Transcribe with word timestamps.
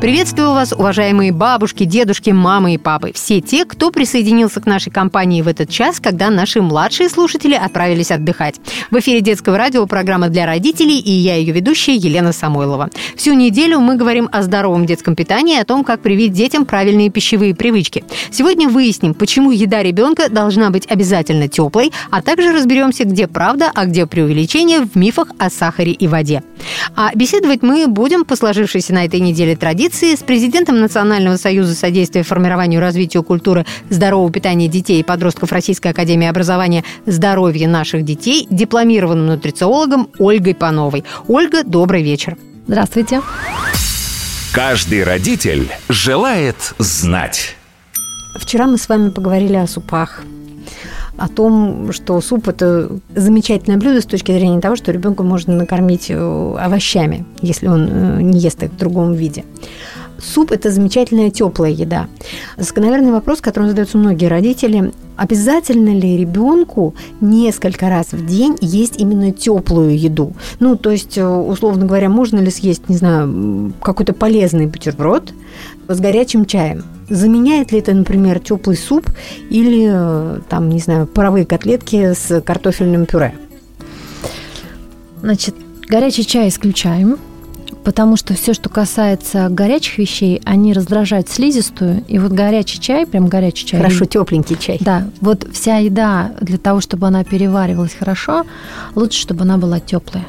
Приветствую 0.00 0.52
вас, 0.54 0.72
уважаемые 0.72 1.30
бабушки, 1.30 1.84
дедушки, 1.84 2.30
мамы 2.30 2.72
и 2.72 2.78
папы. 2.78 3.12
Все 3.14 3.42
те, 3.42 3.66
кто 3.66 3.90
присоединился 3.90 4.58
к 4.58 4.64
нашей 4.64 4.90
компании 4.90 5.42
в 5.42 5.46
этот 5.46 5.68
час, 5.68 6.00
когда 6.00 6.30
наши 6.30 6.62
младшие 6.62 7.10
слушатели 7.10 7.52
отправились 7.52 8.10
отдыхать. 8.10 8.54
В 8.90 8.98
эфире 8.98 9.20
детского 9.20 9.58
радио 9.58 9.84
программа 9.84 10.30
для 10.30 10.46
родителей 10.46 10.98
и 10.98 11.10
я 11.10 11.36
ее 11.36 11.52
ведущая 11.52 11.96
Елена 11.96 12.32
Самойлова. 12.32 12.88
Всю 13.14 13.34
неделю 13.34 13.80
мы 13.80 13.96
говорим 13.96 14.26
о 14.32 14.40
здоровом 14.42 14.86
детском 14.86 15.14
питании 15.14 15.58
и 15.58 15.60
о 15.60 15.66
том, 15.66 15.84
как 15.84 16.00
привить 16.00 16.32
детям 16.32 16.64
правильные 16.64 17.10
пищевые 17.10 17.54
привычки. 17.54 18.02
Сегодня 18.30 18.70
выясним, 18.70 19.12
почему 19.12 19.50
еда 19.50 19.82
ребенка 19.82 20.30
должна 20.30 20.70
быть 20.70 20.90
обязательно 20.90 21.46
теплой, 21.46 21.92
а 22.10 22.22
также 22.22 22.52
разберемся, 22.52 23.04
где 23.04 23.28
правда, 23.28 23.70
а 23.74 23.84
где 23.84 24.06
преувеличение 24.06 24.80
в 24.80 24.96
мифах 24.96 25.28
о 25.38 25.50
сахаре 25.50 25.92
и 25.92 26.08
воде. 26.08 26.42
А 26.96 27.14
беседовать 27.14 27.62
мы 27.62 27.86
будем 27.86 28.24
по 28.24 28.34
сложившейся 28.34 28.94
на 28.94 29.04
этой 29.04 29.20
неделе 29.20 29.56
традиции 29.56 29.89
с 29.92 30.22
президентом 30.22 30.80
Национального 30.80 31.36
союза 31.36 31.74
содействия 31.74 32.22
формированию 32.22 32.80
и 32.80 32.82
развитию 32.82 33.22
культуры 33.22 33.66
здорового 33.88 34.30
питания 34.30 34.68
детей 34.68 35.00
и 35.00 35.04
подростков 35.04 35.52
Российской 35.52 35.88
академии 35.88 36.28
образования 36.28 36.84
«Здоровье 37.06 37.68
наших 37.68 38.04
детей», 38.04 38.46
дипломированным 38.50 39.26
нутрициологом 39.26 40.08
Ольгой 40.18 40.54
Пановой. 40.54 41.04
Ольга, 41.28 41.64
добрый 41.64 42.02
вечер. 42.02 42.36
Здравствуйте. 42.66 43.20
Каждый 44.52 45.04
родитель 45.04 45.68
желает 45.88 46.74
знать. 46.78 47.56
Вчера 48.38 48.66
мы 48.66 48.78
с 48.78 48.88
вами 48.88 49.10
поговорили 49.10 49.56
о 49.56 49.66
супах 49.66 50.22
о 51.20 51.28
том, 51.28 51.92
что 51.92 52.20
суп– 52.20 52.48
это 52.48 52.90
замечательное 53.14 53.78
блюдо 53.78 54.00
с 54.00 54.06
точки 54.06 54.32
зрения 54.32 54.60
того, 54.60 54.74
что 54.74 54.90
ребенка 54.90 55.22
можно 55.22 55.54
накормить 55.54 56.06
э, 56.08 56.14
овощами, 56.58 57.26
если 57.42 57.68
он 57.68 57.88
э, 57.90 58.22
не 58.22 58.38
ест 58.38 58.62
их 58.62 58.70
в 58.70 58.76
другом 58.76 59.12
виде. 59.12 59.44
Суп– 60.18 60.50
это 60.52 60.70
замечательная 60.70 61.30
теплая 61.30 61.72
еда. 61.72 62.08
Закономерный 62.56 63.12
вопрос, 63.12 63.40
который 63.40 63.68
задаются 63.68 63.98
многие 63.98 64.26
родители– 64.26 64.92
обязательно 65.20 65.90
ли 65.90 66.16
ребенку 66.16 66.94
несколько 67.20 67.90
раз 67.90 68.12
в 68.12 68.24
день 68.24 68.56
есть 68.62 68.98
именно 68.98 69.32
теплую 69.32 69.98
еду? 69.98 70.32
Ну, 70.60 70.76
то 70.76 70.90
есть, 70.90 71.18
э, 71.18 71.26
условно 71.26 71.84
говоря, 71.84 72.08
можно 72.08 72.38
ли 72.38 72.50
съесть, 72.50 72.88
не 72.88 72.96
знаю, 72.96 73.74
какой-то 73.82 74.14
полезный 74.14 74.66
бутерброд 74.66 75.34
с 75.88 76.00
горячим 76.00 76.46
чаем? 76.46 76.84
Заменяет 77.10 77.72
ли 77.72 77.80
это, 77.80 77.92
например, 77.92 78.38
теплый 78.38 78.76
суп 78.76 79.10
или, 79.50 79.90
э, 79.92 80.40
там, 80.48 80.68
не 80.68 80.78
знаю, 80.78 81.08
паровые 81.08 81.44
котлетки 81.44 82.14
с 82.14 82.40
картофельным 82.40 83.04
пюре? 83.04 83.34
Значит, 85.20 85.56
горячий 85.88 86.24
чай 86.24 86.48
исключаем, 86.48 87.18
потому 87.82 88.16
что 88.16 88.34
все, 88.34 88.54
что 88.54 88.68
касается 88.68 89.48
горячих 89.48 89.98
вещей, 89.98 90.40
они 90.44 90.72
раздражают 90.72 91.28
слизистую. 91.28 92.04
И 92.06 92.18
вот 92.20 92.30
горячий 92.30 92.80
чай, 92.80 93.06
прям 93.06 93.26
горячий 93.26 93.66
чай. 93.66 93.80
Хорошо, 93.80 94.04
тепленький 94.04 94.56
чай. 94.56 94.78
Да, 94.80 95.08
вот 95.20 95.46
вся 95.52 95.78
еда 95.78 96.32
для 96.40 96.58
того, 96.58 96.80
чтобы 96.80 97.08
она 97.08 97.24
переваривалась 97.24 97.94
хорошо, 97.98 98.44
лучше, 98.94 99.18
чтобы 99.18 99.42
она 99.42 99.58
была 99.58 99.80
теплая. 99.80 100.26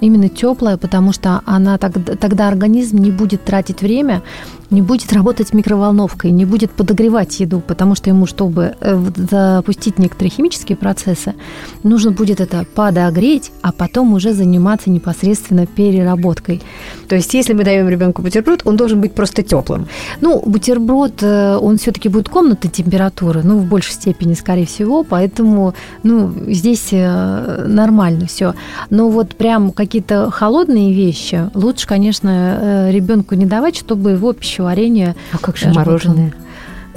Именно 0.00 0.28
теплая, 0.28 0.76
потому 0.76 1.12
что 1.12 1.42
она 1.44 1.78
тогда, 1.78 2.14
тогда 2.14 2.48
организм 2.48 2.98
не 2.98 3.10
будет 3.10 3.44
тратить 3.44 3.82
время 3.82 4.22
не 4.70 4.82
будет 4.82 5.12
работать 5.12 5.54
микроволновкой, 5.54 6.30
не 6.30 6.44
будет 6.44 6.70
подогревать 6.70 7.40
еду, 7.40 7.62
потому 7.66 7.94
что 7.94 8.10
ему, 8.10 8.26
чтобы 8.26 8.74
э, 8.80 9.02
запустить 9.16 9.98
некоторые 9.98 10.30
химические 10.30 10.76
процессы, 10.76 11.34
нужно 11.82 12.10
будет 12.10 12.40
это 12.40 12.66
подогреть, 12.74 13.50
а 13.62 13.72
потом 13.72 14.12
уже 14.12 14.34
заниматься 14.34 14.90
непосредственно 14.90 15.66
переработкой. 15.66 16.60
То 17.08 17.16
есть, 17.16 17.32
если 17.32 17.54
мы 17.54 17.64
даем 17.64 17.88
ребенку 17.88 18.22
бутерброд, 18.22 18.62
он 18.64 18.76
должен 18.76 19.00
быть 19.00 19.14
просто 19.14 19.42
теплым. 19.42 19.88
Ну, 20.20 20.42
бутерброд, 20.44 21.22
э, 21.22 21.56
он 21.56 21.78
все-таки 21.78 22.08
будет 22.08 22.28
комнатной 22.28 22.70
температуры, 22.70 23.42
ну, 23.42 23.58
в 23.58 23.64
большей 23.64 23.92
степени, 23.92 24.34
скорее 24.34 24.66
всего, 24.66 25.02
поэтому, 25.02 25.74
ну, 26.02 26.30
здесь 26.48 26.88
э, 26.92 27.64
нормально 27.66 28.26
все. 28.26 28.54
Но 28.90 29.08
вот 29.08 29.34
прям 29.34 29.72
какие-то 29.88 30.30
холодные 30.30 30.92
вещи 30.92 31.50
лучше, 31.54 31.86
конечно, 31.86 32.90
ребенку 32.90 33.34
не 33.34 33.46
давать, 33.46 33.76
чтобы 33.76 34.10
его 34.10 34.34
пищевая 34.34 34.58
пищеварения. 34.58 35.16
А 35.32 35.38
как 35.38 35.56
же 35.56 35.72
мороженое? 35.72 36.34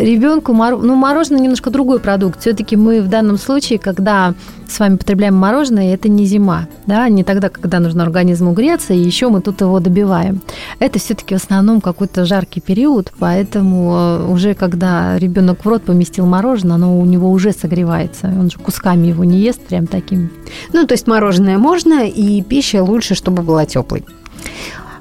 Ребенку, 0.01 0.51
ну, 0.53 0.95
мороженое 0.95 1.39
немножко 1.39 1.69
другой 1.69 1.99
продукт. 1.99 2.41
Все-таки 2.41 2.75
мы 2.75 3.01
в 3.01 3.07
данном 3.07 3.37
случае, 3.37 3.77
когда 3.77 4.33
с 4.67 4.79
вами 4.79 4.95
потребляем 4.95 5.35
мороженое, 5.35 5.93
это 5.93 6.09
не 6.09 6.25
зима, 6.25 6.67
да, 6.87 7.07
не 7.07 7.23
тогда, 7.23 7.49
когда 7.49 7.79
нужно 7.79 8.01
организму 8.01 8.53
греться, 8.53 8.93
и 8.93 8.99
еще 8.99 9.29
мы 9.29 9.41
тут 9.41 9.61
его 9.61 9.79
добиваем. 9.79 10.41
Это 10.79 10.97
все-таки 10.97 11.35
в 11.35 11.43
основном 11.43 11.81
какой-то 11.81 12.25
жаркий 12.25 12.61
период, 12.61 13.11
поэтому 13.19 13.93
э, 13.93 14.31
уже 14.31 14.55
когда 14.55 15.19
ребенок 15.19 15.63
в 15.63 15.67
рот 15.67 15.83
поместил 15.83 16.25
мороженое, 16.25 16.75
оно 16.75 16.99
у 16.99 17.05
него 17.05 17.29
уже 17.29 17.51
согревается, 17.51 18.27
он 18.27 18.49
же 18.49 18.57
кусками 18.57 19.07
его 19.07 19.23
не 19.23 19.37
ест 19.37 19.61
прям 19.61 19.85
таким. 19.85 20.31
Ну, 20.73 20.87
то 20.87 20.93
есть 20.93 21.05
мороженое 21.05 21.59
можно, 21.59 22.07
и 22.07 22.41
пища 22.41 22.83
лучше, 22.83 23.13
чтобы 23.13 23.43
была 23.43 23.65
теплой. 23.67 24.03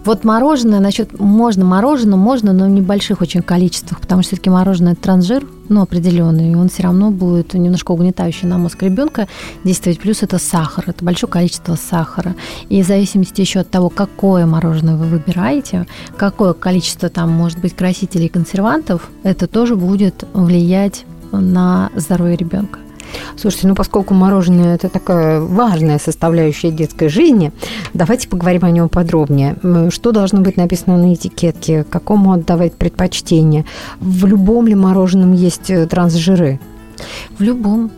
Вот 0.04 0.24
мороженое, 0.24 0.80
насчет 0.80 1.18
можно 1.20 1.64
мороженое, 1.64 2.16
можно, 2.16 2.52
но 2.52 2.64
в 2.64 2.68
небольших 2.70 3.20
очень 3.20 3.42
количествах, 3.42 4.00
потому 4.00 4.22
что 4.22 4.30
все-таки 4.30 4.48
мороженое 4.50 4.92
это 4.92 5.02
транжир, 5.02 5.46
ну, 5.68 5.82
определенный, 5.82 6.52
и 6.52 6.54
он 6.54 6.68
все 6.68 6.84
равно 6.84 7.10
будет 7.10 7.54
немножко 7.54 7.92
угнетающий 7.92 8.48
на 8.48 8.58
мозг 8.58 8.82
ребенка 8.82 9.28
действовать. 9.62 10.00
Плюс 10.00 10.22
это 10.22 10.38
сахар, 10.38 10.84
это 10.88 11.04
большое 11.04 11.30
количество 11.30 11.74
сахара. 11.74 12.34
И 12.68 12.82
в 12.82 12.86
зависимости 12.86 13.40
еще 13.40 13.60
от 13.60 13.70
того, 13.70 13.90
какое 13.90 14.46
мороженое 14.46 14.96
вы 14.96 15.06
выбираете, 15.06 15.86
какое 16.16 16.54
количество 16.54 17.08
там 17.08 17.30
может 17.30 17.58
быть 17.60 17.76
красителей 17.76 18.26
и 18.26 18.30
консервантов, 18.30 19.10
это 19.22 19.46
тоже 19.46 19.76
будет 19.76 20.24
влиять 20.32 21.04
на 21.30 21.90
здоровье 21.94 22.36
ребенка. 22.36 22.78
Слушайте, 23.36 23.68
ну 23.68 23.74
поскольку 23.74 24.14
мороженое– 24.14 24.74
это 24.76 24.88
такая 24.88 25.40
важная 25.40 25.98
составляющая 25.98 26.70
детской 26.70 27.08
жизни, 27.08 27.52
давайте 27.94 28.28
поговорим 28.28 28.64
о 28.64 28.70
нем 28.70 28.88
подробнее. 28.88 29.56
Что 29.90 30.12
должно 30.12 30.40
быть 30.40 30.56
написано 30.56 30.98
на 30.98 31.14
этикетке? 31.14 31.84
Какому 31.84 32.32
отдавать 32.32 32.74
предпочтение? 32.74 33.64
В 34.00 34.26
любом 34.26 34.66
ли 34.66 34.74
мороженом 34.74 35.32
есть 35.32 35.70
э, 35.70 35.86
трансжиры? 35.86 36.60
В 37.38 37.42
любом. 37.42 37.90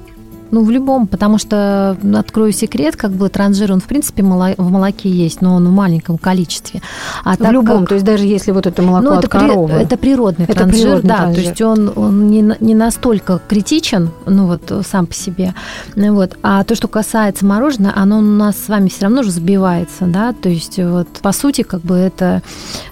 Ну, 0.52 0.62
в 0.64 0.70
любом, 0.70 1.06
потому 1.06 1.38
что, 1.38 1.96
открою 2.14 2.52
секрет, 2.52 2.94
как 2.94 3.10
бы 3.12 3.30
транжир, 3.30 3.72
он, 3.72 3.80
в 3.80 3.84
принципе, 3.84 4.22
в 4.22 4.70
молоке 4.70 5.08
есть, 5.08 5.40
но 5.40 5.54
он 5.54 5.66
в 5.66 5.70
маленьком 5.70 6.18
количестве. 6.18 6.82
А 7.24 7.36
в 7.36 7.50
любом, 7.50 7.80
как... 7.80 7.88
то 7.88 7.94
есть 7.94 8.04
даже 8.04 8.26
если 8.26 8.52
вот 8.52 8.66
это 8.66 8.82
молоко 8.82 9.06
ну, 9.06 9.12
от 9.12 9.24
это 9.24 9.28
коровы. 9.28 9.68
При... 9.68 9.82
Это 9.82 9.96
природный 9.96 10.44
это 10.44 10.52
транжир, 10.52 10.82
природный 10.82 11.08
да, 11.08 11.16
транжир. 11.16 11.42
то 11.42 11.48
есть 11.48 11.62
он, 11.62 11.92
он 11.96 12.28
не, 12.28 12.54
не 12.60 12.74
настолько 12.74 13.40
критичен, 13.48 14.10
ну 14.26 14.46
вот 14.46 14.84
сам 14.86 15.06
по 15.06 15.14
себе, 15.14 15.54
вот. 15.96 16.36
А 16.42 16.64
то, 16.64 16.74
что 16.74 16.86
касается 16.86 17.46
мороженого, 17.46 17.94
оно 17.96 18.19
у 18.19 18.20
нас 18.20 18.56
с 18.58 18.69
вами 18.69 18.90
все 18.90 19.04
равно 19.04 19.22
же 19.22 19.30
взбивается, 19.30 20.04
да, 20.04 20.34
то 20.34 20.50
есть 20.50 20.78
вот 20.78 21.08
по 21.22 21.32
сути 21.32 21.62
как 21.62 21.80
бы 21.80 21.96
это 21.96 22.42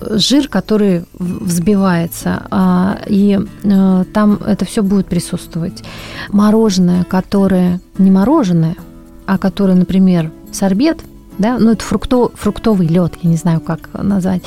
жир, 0.01 0.49
который 0.49 1.05
взбивается, 1.19 2.47
а, 2.51 3.01
и 3.07 3.39
а, 3.65 4.05
там 4.15 4.41
это 4.47 4.65
все 4.65 4.83
будет 4.83 5.09
присутствовать. 5.09 5.85
Мороженое, 6.31 7.05
которое 7.05 7.50
которое 7.51 7.81
не 7.99 8.13
мороженое, 8.13 8.77
а 9.27 9.37
которое, 9.37 9.75
например, 9.75 10.31
сорбет, 10.53 11.01
да, 11.37 11.59
ну 11.59 11.73
это 11.73 11.83
фрукто, 11.83 12.29
фруктовый 12.35 12.87
лед, 12.87 13.15
я 13.23 13.29
не 13.29 13.37
знаю, 13.37 13.61
как 13.61 13.89
назвать, 13.95 14.43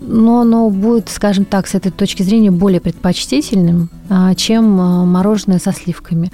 но 0.00 0.40
оно 0.40 0.68
будет, 0.68 1.08
скажем 1.08 1.44
так, 1.44 1.68
с 1.68 1.76
этой 1.76 1.92
точки 1.92 2.24
зрения 2.24 2.50
более 2.50 2.80
предпочтительным, 2.80 3.90
а, 4.08 4.34
чем 4.34 4.80
а, 4.80 5.04
мороженое 5.04 5.60
со 5.60 5.72
сливками. 5.72 6.32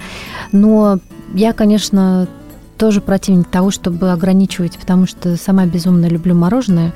Но 0.51 0.97
я, 1.35 1.53
конечно, 1.53 2.27
тоже 2.79 3.01
противник 3.01 3.47
того, 3.47 3.69
чтобы 3.69 4.11
ограничивать, 4.11 4.79
потому 4.79 5.05
что 5.05 5.37
сама 5.37 5.67
безумно 5.67 6.07
люблю 6.07 6.33
мороженое. 6.33 6.91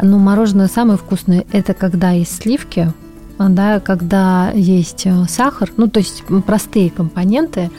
Но 0.00 0.18
мороженое 0.18 0.68
самое 0.68 0.98
вкусное– 0.98 1.44
это 1.52 1.74
когда 1.74 2.12
есть 2.12 2.42
сливки, 2.42 2.92
да, 3.38 3.80
когда 3.80 4.52
есть 4.54 5.04
э, 5.06 5.24
сахар, 5.28 5.72
ну 5.76 5.88
то 5.88 5.98
есть 5.98 6.22
простые 6.46 6.90
компоненты, 6.90 7.72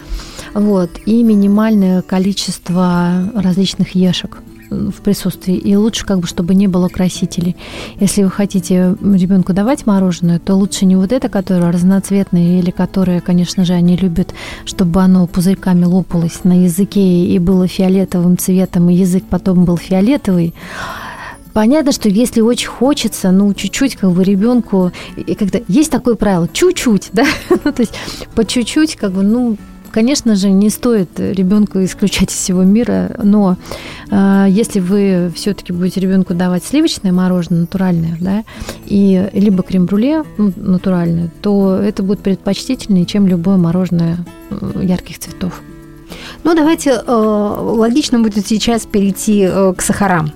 вот, 0.53 0.91
и 1.05 1.23
минимальное 1.23 2.01
количество 2.01 3.31
различных 3.33 3.95
ешек 3.95 4.41
в 4.69 5.01
присутствии. 5.01 5.55
И 5.55 5.75
лучше, 5.75 6.05
как 6.05 6.19
бы, 6.19 6.27
чтобы 6.27 6.55
не 6.55 6.67
было 6.67 6.87
красителей. 6.87 7.55
Если 7.99 8.23
вы 8.23 8.31
хотите 8.31 8.95
ребенку 9.01 9.53
давать 9.53 9.85
мороженое, 9.85 10.39
то 10.39 10.55
лучше 10.55 10.85
не 10.85 10.95
вот 10.95 11.11
это, 11.11 11.29
которое 11.29 11.71
разноцветное, 11.71 12.59
или 12.59 12.71
которое, 12.71 13.21
конечно 13.21 13.65
же, 13.65 13.73
они 13.73 13.95
любят, 13.95 14.33
чтобы 14.65 15.01
оно 15.01 15.27
пузырьками 15.27 15.85
лопалось 15.85 16.43
на 16.43 16.63
языке 16.63 17.25
и 17.25 17.37
было 17.39 17.67
фиолетовым 17.67 18.37
цветом, 18.37 18.89
и 18.89 18.95
язык 18.95 19.23
потом 19.29 19.65
был 19.65 19.77
фиолетовый. 19.77 20.53
Понятно, 21.53 21.91
что 21.91 22.09
если 22.09 22.41
очень 22.41 22.67
хочется, 22.67 23.29
ну, 23.29 23.53
чуть-чуть 23.53 23.95
как 23.95 24.11
бы 24.11 24.23
ребенку, 24.23 24.91
и 25.15 25.35
когда 25.35 25.59
есть 25.67 25.91
такое 25.91 26.15
правило, 26.15 26.49
чуть-чуть, 26.51 27.09
да, 27.13 27.25
ну, 27.49 27.71
то 27.71 27.81
есть 27.81 27.93
по 28.33 28.43
чуть-чуть, 28.43 28.95
как 28.95 29.11
бы, 29.11 29.21
ну, 29.21 29.57
конечно 29.93 30.35
же, 30.35 30.49
не 30.49 30.69
стоит 30.69 31.19
ребенку 31.19 31.81
исключать 31.83 32.31
из 32.31 32.37
всего 32.37 32.63
мира, 32.63 33.15
но 33.23 33.55
э, 34.09 34.47
если 34.49 34.79
вы 34.79 35.31
все-таки 35.35 35.71
будете 35.71 36.01
ребенку 36.01 36.33
давать 36.33 36.65
сливочное 36.65 37.13
мороженое 37.13 37.61
натуральное, 37.61 38.17
да, 38.19 38.43
и 38.85 39.29
либо 39.33 39.63
крем-бруле 39.63 40.23
ну, 40.37 40.51
натуральное, 40.57 41.29
то 41.41 41.75
это 41.75 42.03
будет 42.03 42.19
предпочтительнее, 42.19 43.05
чем 43.05 43.27
любое 43.27 43.57
мороженое 43.57 44.17
э, 44.49 44.81
ярких 44.83 45.19
цветов. 45.19 45.61
Ну, 46.43 46.55
давайте 46.55 46.91
э, 46.91 47.11
логично 47.11 48.19
будет 48.19 48.45
сейчас 48.47 48.85
перейти 48.85 49.47
э, 49.49 49.73
к 49.77 49.81
сахарам. 49.81 50.31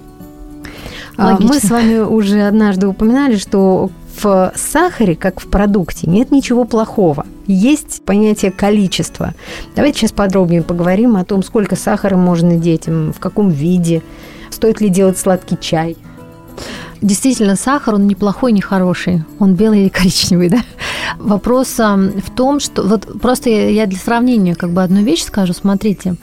А, 1.17 1.33
Логично. 1.33 1.53
Мы 1.53 1.59
с 1.59 1.69
вами 1.69 1.97
уже 1.99 2.43
однажды 2.43 2.87
упоминали, 2.87 3.37
что 3.37 3.89
в 4.21 4.53
сахаре, 4.55 5.15
как 5.15 5.39
в 5.39 5.47
продукте, 5.47 6.09
нет 6.09 6.31
ничего 6.31 6.65
плохого. 6.65 7.25
Есть 7.45 8.03
понятие 8.03 8.51
количества. 8.51 9.33
Давайте 9.75 9.99
сейчас 9.99 10.11
подробнее 10.11 10.61
поговорим 10.61 11.15
о 11.15 11.23
том, 11.23 11.43
сколько 11.43 11.75
сахара 11.75 12.17
можно 12.17 12.57
детям, 12.57 13.13
в 13.13 13.19
каком 13.19 13.49
виде, 13.49 14.01
стоит 14.49 14.81
ли 14.81 14.89
делать 14.89 15.17
сладкий 15.17 15.57
чай. 15.59 15.97
Действительно, 17.01 17.55
сахар, 17.55 17.95
он 17.95 18.07
неплохой, 18.07 18.51
не 18.51 18.61
хороший. 18.61 19.23
Он 19.39 19.53
белый 19.53 19.81
или 19.81 19.89
коричневый, 19.89 20.49
да? 20.49 20.61
Вопрос 21.19 21.77
в 21.77 22.31
том, 22.35 22.59
что... 22.59 22.83
Вот 22.83 23.21
просто 23.21 23.49
я 23.49 23.85
для 23.85 23.97
сравнения 23.97 24.55
как 24.55 24.71
бы 24.71 24.83
одну 24.83 25.01
вещь 25.01 25.23
скажу. 25.23 25.53
Смотрите, 25.53 26.15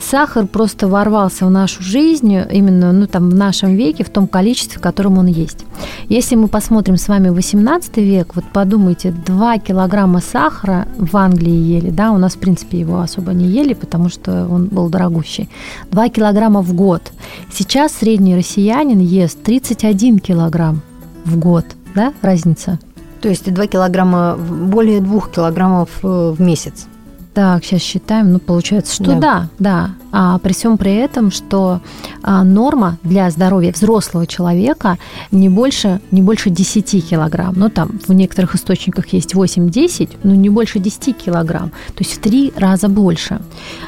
сахар 0.00 0.46
просто 0.46 0.88
ворвался 0.88 1.46
в 1.46 1.50
нашу 1.50 1.82
жизнь 1.82 2.34
именно 2.50 2.92
ну, 2.92 3.06
там, 3.06 3.30
в 3.30 3.34
нашем 3.34 3.74
веке 3.74 4.04
в 4.04 4.10
том 4.10 4.26
количестве, 4.26 4.78
в 4.78 4.82
котором 4.82 5.18
он 5.18 5.26
есть. 5.26 5.64
Если 6.08 6.34
мы 6.34 6.48
посмотрим 6.48 6.96
с 6.96 7.08
вами 7.08 7.28
18 7.28 7.96
век, 7.98 8.34
вот 8.34 8.44
подумайте, 8.52 9.14
2 9.26 9.58
килограмма 9.58 10.20
сахара 10.20 10.86
в 10.98 11.16
Англии 11.16 11.50
ели, 11.50 11.90
да, 11.90 12.12
у 12.12 12.18
нас, 12.18 12.34
в 12.34 12.38
принципе, 12.38 12.80
его 12.80 13.00
особо 13.00 13.32
не 13.32 13.46
ели, 13.46 13.74
потому 13.74 14.08
что 14.08 14.46
он 14.48 14.66
был 14.66 14.88
дорогущий. 14.88 15.48
2 15.90 16.08
килограмма 16.08 16.62
в 16.62 16.74
год. 16.74 17.12
Сейчас 17.52 17.92
средний 17.92 18.36
россиянин 18.36 18.98
ест 18.98 19.42
31 19.42 20.18
килограмм 20.18 20.82
в 21.24 21.38
год, 21.38 21.64
да, 21.94 22.12
разница? 22.22 22.78
То 23.22 23.28
есть 23.28 23.52
2 23.52 23.66
килограмма, 23.68 24.36
более 24.36 25.00
2 25.00 25.20
килограммов 25.28 25.88
э, 26.02 26.34
в 26.36 26.40
месяц. 26.40 26.88
Так, 27.34 27.64
сейчас 27.64 27.80
считаем, 27.80 28.30
ну, 28.30 28.38
получается, 28.38 28.94
что 28.94 29.04
да, 29.04 29.18
да. 29.18 29.48
да. 29.58 29.90
А 30.10 30.38
при 30.38 30.52
всем 30.52 30.76
при 30.76 30.94
этом, 30.96 31.30
что 31.30 31.80
а, 32.22 32.44
норма 32.44 32.98
для 33.02 33.30
здоровья 33.30 33.72
взрослого 33.72 34.26
человека 34.26 34.98
не 35.30 35.48
больше, 35.48 36.02
не 36.10 36.20
больше 36.20 36.50
10 36.50 37.08
килограмм. 37.08 37.54
Ну, 37.56 37.70
там 37.70 37.98
в 38.06 38.12
некоторых 38.12 38.54
источниках 38.54 39.08
есть 39.14 39.34
8-10, 39.34 40.18
но 40.24 40.34
не 40.34 40.50
больше 40.50 40.78
10 40.78 41.16
килограмм. 41.16 41.70
То 41.70 42.00
есть 42.00 42.12
в 42.12 42.18
три 42.20 42.52
раза 42.54 42.88
больше. 42.88 43.40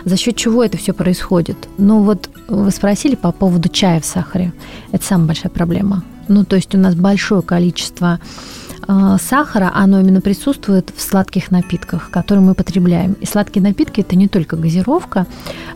За 0.07 0.17
счет 0.17 0.37
чего 0.37 0.65
это 0.65 0.79
все 0.79 0.95
происходит? 0.95 1.69
Ну, 1.77 2.03
вот 2.03 2.31
вы 2.49 2.71
спросили 2.71 3.15
по 3.15 3.31
поводу 3.31 3.69
чая 3.69 4.01
в 4.01 4.07
сахаре. 4.07 4.55
Это 4.91 5.05
самая 5.05 5.27
большая 5.27 5.53
проблема. 5.53 6.03
Ну, 6.29 6.45
то 6.47 6.57
есть 6.57 6.75
у 6.75 6.79
нас 6.79 6.95
большое 6.95 7.43
количество 7.43 8.21
сахара, 9.21 9.71
оно 9.75 10.01
именно 10.01 10.21
присутствует 10.21 10.93
в 10.95 11.01
сладких 11.01 11.51
напитках, 11.51 12.11
которые 12.11 12.45
мы 12.45 12.55
потребляем. 12.55 13.15
И 13.21 13.27
сладкие 13.27 13.63
напитки 13.63 14.01
это 14.01 14.17
не 14.17 14.29
только 14.29 14.57
газировка, 14.57 15.27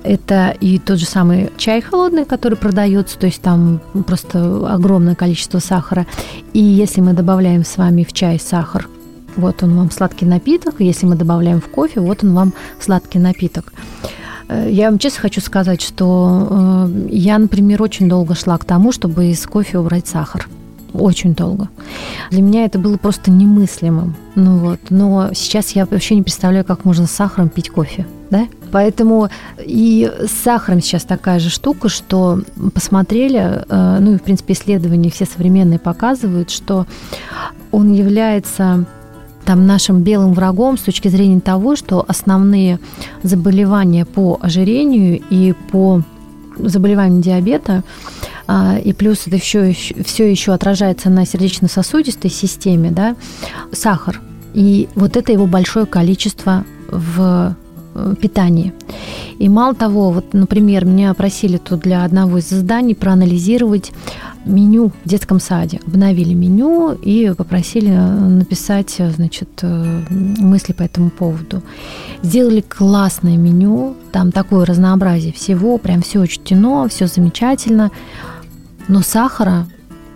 это 0.03 0.55
и 0.61 0.79
тот 0.79 0.99
же 0.99 1.07
самый 1.07 1.51
чай 1.57 1.81
холодный, 1.81 2.25
который 2.25 2.57
продается, 2.57 3.19
то 3.19 3.27
есть 3.27 3.43
там 3.43 3.81
просто 4.07 4.67
огромное 4.69 5.15
количество 5.15 5.59
сахара. 5.59 6.07
И 6.53 6.61
если 6.61 7.01
мы 7.01 7.13
добавляем 7.13 7.65
с 7.65 7.77
вами 7.77 8.05
в 8.05 8.13
чай 8.13 8.39
сахар, 8.39 8.89
вот 9.37 9.63
он 9.63 9.77
вам 9.77 9.91
сладкий 9.91 10.27
напиток, 10.27 10.77
если 10.81 11.07
мы 11.07 11.15
добавляем 11.15 11.61
в 11.61 11.69
кофе, 11.69 12.01
вот 12.01 12.25
он 12.25 12.35
вам 12.35 12.53
сладкий 12.81 13.19
напиток. 13.19 13.73
Э, 14.49 14.69
я 14.71 14.91
вам 14.91 14.99
честно 14.99 15.21
хочу 15.23 15.41
сказать, 15.41 15.81
что 15.81 16.89
э, 16.91 17.09
я, 17.11 17.39
например, 17.39 17.83
очень 17.83 18.09
долго 18.09 18.35
шла 18.35 18.59
к 18.59 18.65
тому, 18.65 18.93
чтобы 18.93 19.27
из 19.27 19.47
кофе 19.47 19.79
убрать 19.79 20.09
сахар 20.09 20.49
очень 20.93 21.35
долго. 21.35 21.69
Для 22.31 22.43
меня 22.43 22.65
это 22.65 22.79
было 22.79 22.97
просто 22.97 23.31
немыслимым. 23.31 24.15
Ну 24.35 24.59
вот. 24.59 24.81
Но 24.91 25.31
сейчас 25.35 25.71
я 25.71 25.87
вообще 25.87 26.15
не 26.15 26.23
представляю, 26.23 26.65
как 26.65 26.85
можно 26.85 27.07
с 27.07 27.11
сахаром 27.11 27.49
пить 27.49 27.71
кофе. 27.71 28.07
Да? 28.31 28.47
Поэтому 28.71 29.29
и 29.59 30.11
с 30.27 30.31
сахаром 30.31 30.81
сейчас 30.81 31.05
такая 31.05 31.39
же 31.39 31.49
штука, 31.49 31.89
что 31.89 32.41
посмотрели, 32.75 33.65
э, 33.69 33.99
ну 34.01 34.15
и 34.15 34.19
в 34.19 34.23
принципе 34.23 34.53
исследования 34.53 35.11
все 35.11 35.25
современные 35.25 35.79
показывают, 35.79 36.51
что 36.51 36.87
он 37.71 37.93
является 37.93 38.85
там 39.45 39.67
нашим 39.67 40.03
белым 40.03 40.35
врагом 40.35 40.77
с 40.77 40.83
точки 40.83 41.09
зрения 41.09 41.41
того, 41.41 41.75
что 41.75 42.05
основные 42.07 42.79
заболевания 43.23 44.05
по 44.05 44.39
ожирению 44.43 45.23
и 45.31 45.55
по 45.73 46.03
заболеваниям 46.59 47.23
диабета 47.23 47.83
и 48.83 48.93
плюс 48.93 49.27
это 49.27 49.39
все, 49.39 49.73
все 49.73 50.31
еще 50.31 50.53
отражается 50.53 51.11
на 51.11 51.27
сердечно-сосудистой 51.27 52.31
системе, 52.31 52.91
да, 52.91 53.15
сахар. 53.73 54.21
И 54.55 54.89
вот 54.95 55.17
это 55.17 55.33
его 55.33 55.47
большое 55.47 55.87
количество 55.87 56.65
в 56.91 57.55
э, 57.95 58.15
питании. 58.21 58.73
И 59.39 59.49
мало 59.49 59.75
того, 59.75 60.11
вот, 60.11 60.33
например, 60.33 60.85
меня 60.87 61.13
просили 61.15 61.59
тут 61.59 61.81
для 61.81 62.05
одного 62.05 62.39
из 62.39 62.49
зданий 62.49 62.95
проанализировать 62.95 63.93
меню 64.47 64.93
в 65.05 65.09
детском 65.09 65.41
саде. 65.41 65.81
Обновили 65.87 66.33
меню 66.33 66.93
и 66.93 67.33
попросили 67.37 67.91
написать, 67.91 68.97
значит, 68.99 69.51
э, 69.63 70.03
мысли 70.09 70.73
по 70.73 70.83
этому 70.83 71.11
поводу. 71.11 71.63
Сделали 72.23 72.63
классное 72.63 73.37
меню, 73.37 73.95
там 74.11 74.33
такое 74.33 74.65
разнообразие 74.65 75.35
всего, 75.35 75.77
прям 75.79 76.01
все 76.01 76.21
учтено, 76.21 76.89
все 76.89 77.07
замечательно 77.07 77.91
но 78.89 79.03
сахара 79.03 79.67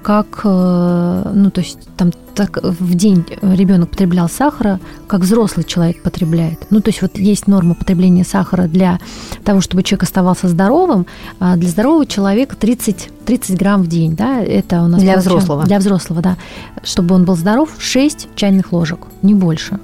как, 0.02 0.40
э, 0.44 1.32
ну, 1.34 1.50
то 1.50 1.60
есть 1.60 1.78
там 1.96 2.10
так 2.34 2.58
в 2.62 2.94
день 2.94 3.24
ребенок 3.40 3.90
потреблял 3.90 4.28
сахара, 4.28 4.80
как 5.06 5.20
взрослый 5.20 5.64
человек 5.64 6.02
потребляет. 6.02 6.66
Ну, 6.70 6.80
то 6.80 6.90
есть 6.90 7.02
вот 7.02 7.18
есть 7.18 7.46
норма 7.46 7.74
потребления 7.74 8.24
сахара 8.24 8.64
для 8.64 8.98
того, 9.44 9.60
чтобы 9.60 9.82
человек 9.82 10.04
оставался 10.04 10.48
здоровым, 10.48 11.06
а 11.38 11.56
для 11.56 11.68
здорового 11.68 12.06
человека 12.06 12.56
30, 12.56 13.10
30 13.24 13.58
грамм 13.58 13.82
в 13.82 13.86
день, 13.86 14.16
да, 14.16 14.40
это 14.40 14.82
у 14.82 14.88
нас... 14.88 15.00
Для 15.00 15.18
взрослого. 15.18 15.64
Для 15.64 15.78
взрослого, 15.78 16.20
да. 16.20 16.36
Чтобы 16.82 17.14
он 17.14 17.24
был 17.24 17.36
здоров, 17.36 17.70
6 17.78 18.28
чайных 18.34 18.72
ложек, 18.72 19.06
не 19.22 19.34
больше. 19.34 19.78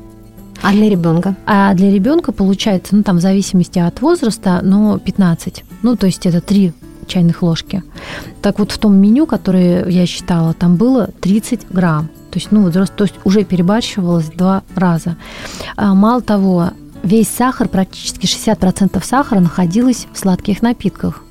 А 0.63 0.73
для 0.73 0.89
ребенка? 0.89 1.37
А 1.47 1.73
для 1.75 1.93
ребенка 1.93 2.33
получается, 2.33 2.97
ну, 2.97 3.05
там 3.05 3.19
в 3.19 3.21
зависимости 3.21 3.79
от 3.79 4.01
возраста, 4.01 4.61
но 4.63 4.99
15. 4.99 5.65
Ну, 5.83 5.97
то 5.97 6.07
есть 6.07 6.27
это 6.27 6.41
3 6.41 6.73
чайных 7.09 7.43
ложки. 7.43 7.83
Так 8.43 8.59
вот 8.59 8.71
в 8.71 8.79
том 8.79 8.95
меню, 8.97 9.27
которое 9.27 9.89
я 9.89 10.07
считала, 10.07 10.55
там 10.55 10.77
было 10.77 11.11
30 11.21 11.67
грамм. 11.71 12.09
То 12.31 12.39
есть, 12.39 12.53
ну, 12.53 12.63
вот, 12.63 12.75
то 12.75 13.05
есть 13.05 13.15
уже 13.25 13.45
перебарщивалось 13.45 14.27
два 14.27 14.63
раза. 14.75 15.17
А, 15.77 15.95
мало 15.95 16.21
того, 16.21 16.71
весь 17.03 17.29
сахар, 17.29 17.69
практически 17.69 18.27
60% 18.27 19.03
сахара 19.05 19.41
находилось 19.41 20.07
в 20.13 20.19
сладких 20.19 20.63
напитках. 20.63 21.23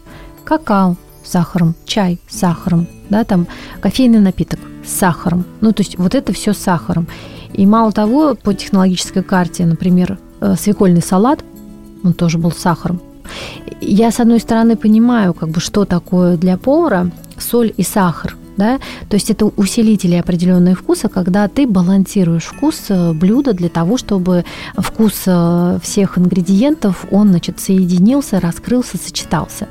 Какао 0.43 0.95
с 1.23 1.31
сахаром, 1.31 1.75
чай 1.85 2.19
с 2.27 2.39
сахаром, 2.39 2.87
да, 3.09 3.23
там 3.23 3.47
кофейный 3.79 4.19
напиток 4.19 4.59
с 4.85 4.91
сахаром. 4.91 5.45
Ну, 5.61 5.71
то 5.71 5.81
есть 5.81 5.97
вот 5.97 6.15
это 6.15 6.33
все 6.33 6.53
с 6.53 6.57
сахаром. 6.57 7.07
И 7.53 7.65
мало 7.65 7.91
того, 7.91 8.35
по 8.35 8.53
технологической 8.53 9.23
карте, 9.23 9.65
например, 9.65 10.17
э, 10.41 10.55
свекольный 10.57 11.01
салат, 11.01 11.43
он 12.03 12.13
тоже 12.13 12.37
был 12.37 12.51
с 12.51 12.57
сахаром 12.57 13.01
я, 13.81 14.11
с 14.11 14.19
одной 14.19 14.39
стороны, 14.39 14.75
понимаю, 14.75 15.33
как 15.33 15.49
бы, 15.49 15.59
что 15.59 15.85
такое 15.85 16.37
для 16.37 16.57
повара 16.57 17.11
соль 17.37 17.73
и 17.77 17.83
сахар, 17.83 18.35
да, 18.57 18.79
то 19.07 19.15
есть 19.15 19.29
это 19.29 19.45
усилители 19.45 20.15
определенные 20.15 20.75
вкуса, 20.75 21.09
когда 21.09 21.47
ты 21.47 21.67
балансируешь 21.67 22.45
вкус 22.45 22.85
э, 22.89 23.13
блюда 23.13 23.53
для 23.53 23.69
того, 23.69 23.97
чтобы 23.97 24.45
вкус 24.75 25.23
э, 25.27 25.79
всех 25.83 26.17
ингредиентов, 26.17 27.05
он, 27.11 27.29
значит, 27.29 27.59
соединился, 27.59 28.39
раскрылся, 28.39 28.97
сочетался. 28.97 29.67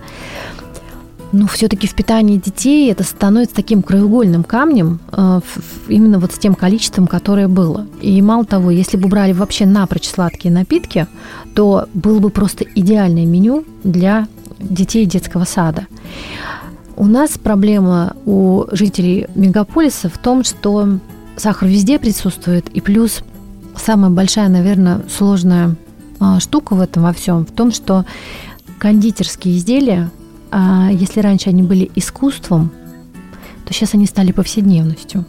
Но 1.32 1.46
все-таки 1.46 1.86
в 1.86 1.94
питании 1.94 2.36
детей 2.38 2.90
это 2.90 3.02
становится 3.04 3.56
таким 3.56 3.82
краеугольным 3.82 4.44
камнем 4.44 5.00
э, 5.12 5.40
именно 5.88 6.18
вот 6.18 6.32
с 6.32 6.38
тем 6.38 6.54
количеством, 6.54 7.06
которое 7.06 7.48
было. 7.48 7.86
И 8.00 8.22
мало 8.22 8.44
того, 8.44 8.70
если 8.70 8.96
бы 8.96 9.08
брали 9.08 9.32
вообще 9.32 9.66
напрочь 9.66 10.08
сладкие 10.08 10.52
напитки, 10.52 11.06
то 11.54 11.88
было 11.94 12.20
бы 12.20 12.30
просто 12.30 12.64
идеальное 12.74 13.26
меню 13.26 13.64
для 13.82 14.28
детей 14.60 15.04
детского 15.06 15.44
сада. 15.44 15.86
У 16.96 17.06
нас 17.06 17.32
проблема 17.36 18.16
у 18.24 18.64
жителей 18.72 19.26
мегаполиса 19.34 20.08
в 20.08 20.16
том, 20.16 20.44
что 20.44 20.98
сахар 21.36 21.68
везде 21.68 21.98
присутствует, 21.98 22.68
и 22.68 22.80
плюс 22.80 23.20
самая 23.76 24.10
большая, 24.10 24.48
наверное, 24.48 25.02
сложная 25.14 25.76
а, 26.18 26.40
штука 26.40 26.74
в 26.74 26.80
этом 26.80 27.02
во 27.02 27.12
всем 27.12 27.44
в 27.44 27.50
том, 27.50 27.70
что 27.70 28.06
кондитерские 28.78 29.56
изделия, 29.58 30.10
а, 30.50 30.88
если 30.90 31.20
раньше 31.20 31.50
они 31.50 31.62
были 31.62 31.90
искусством, 31.94 32.70
то 33.64 33.74
сейчас 33.74 33.94
они 33.94 34.06
стали 34.06 34.32
повседневностью. 34.32 35.24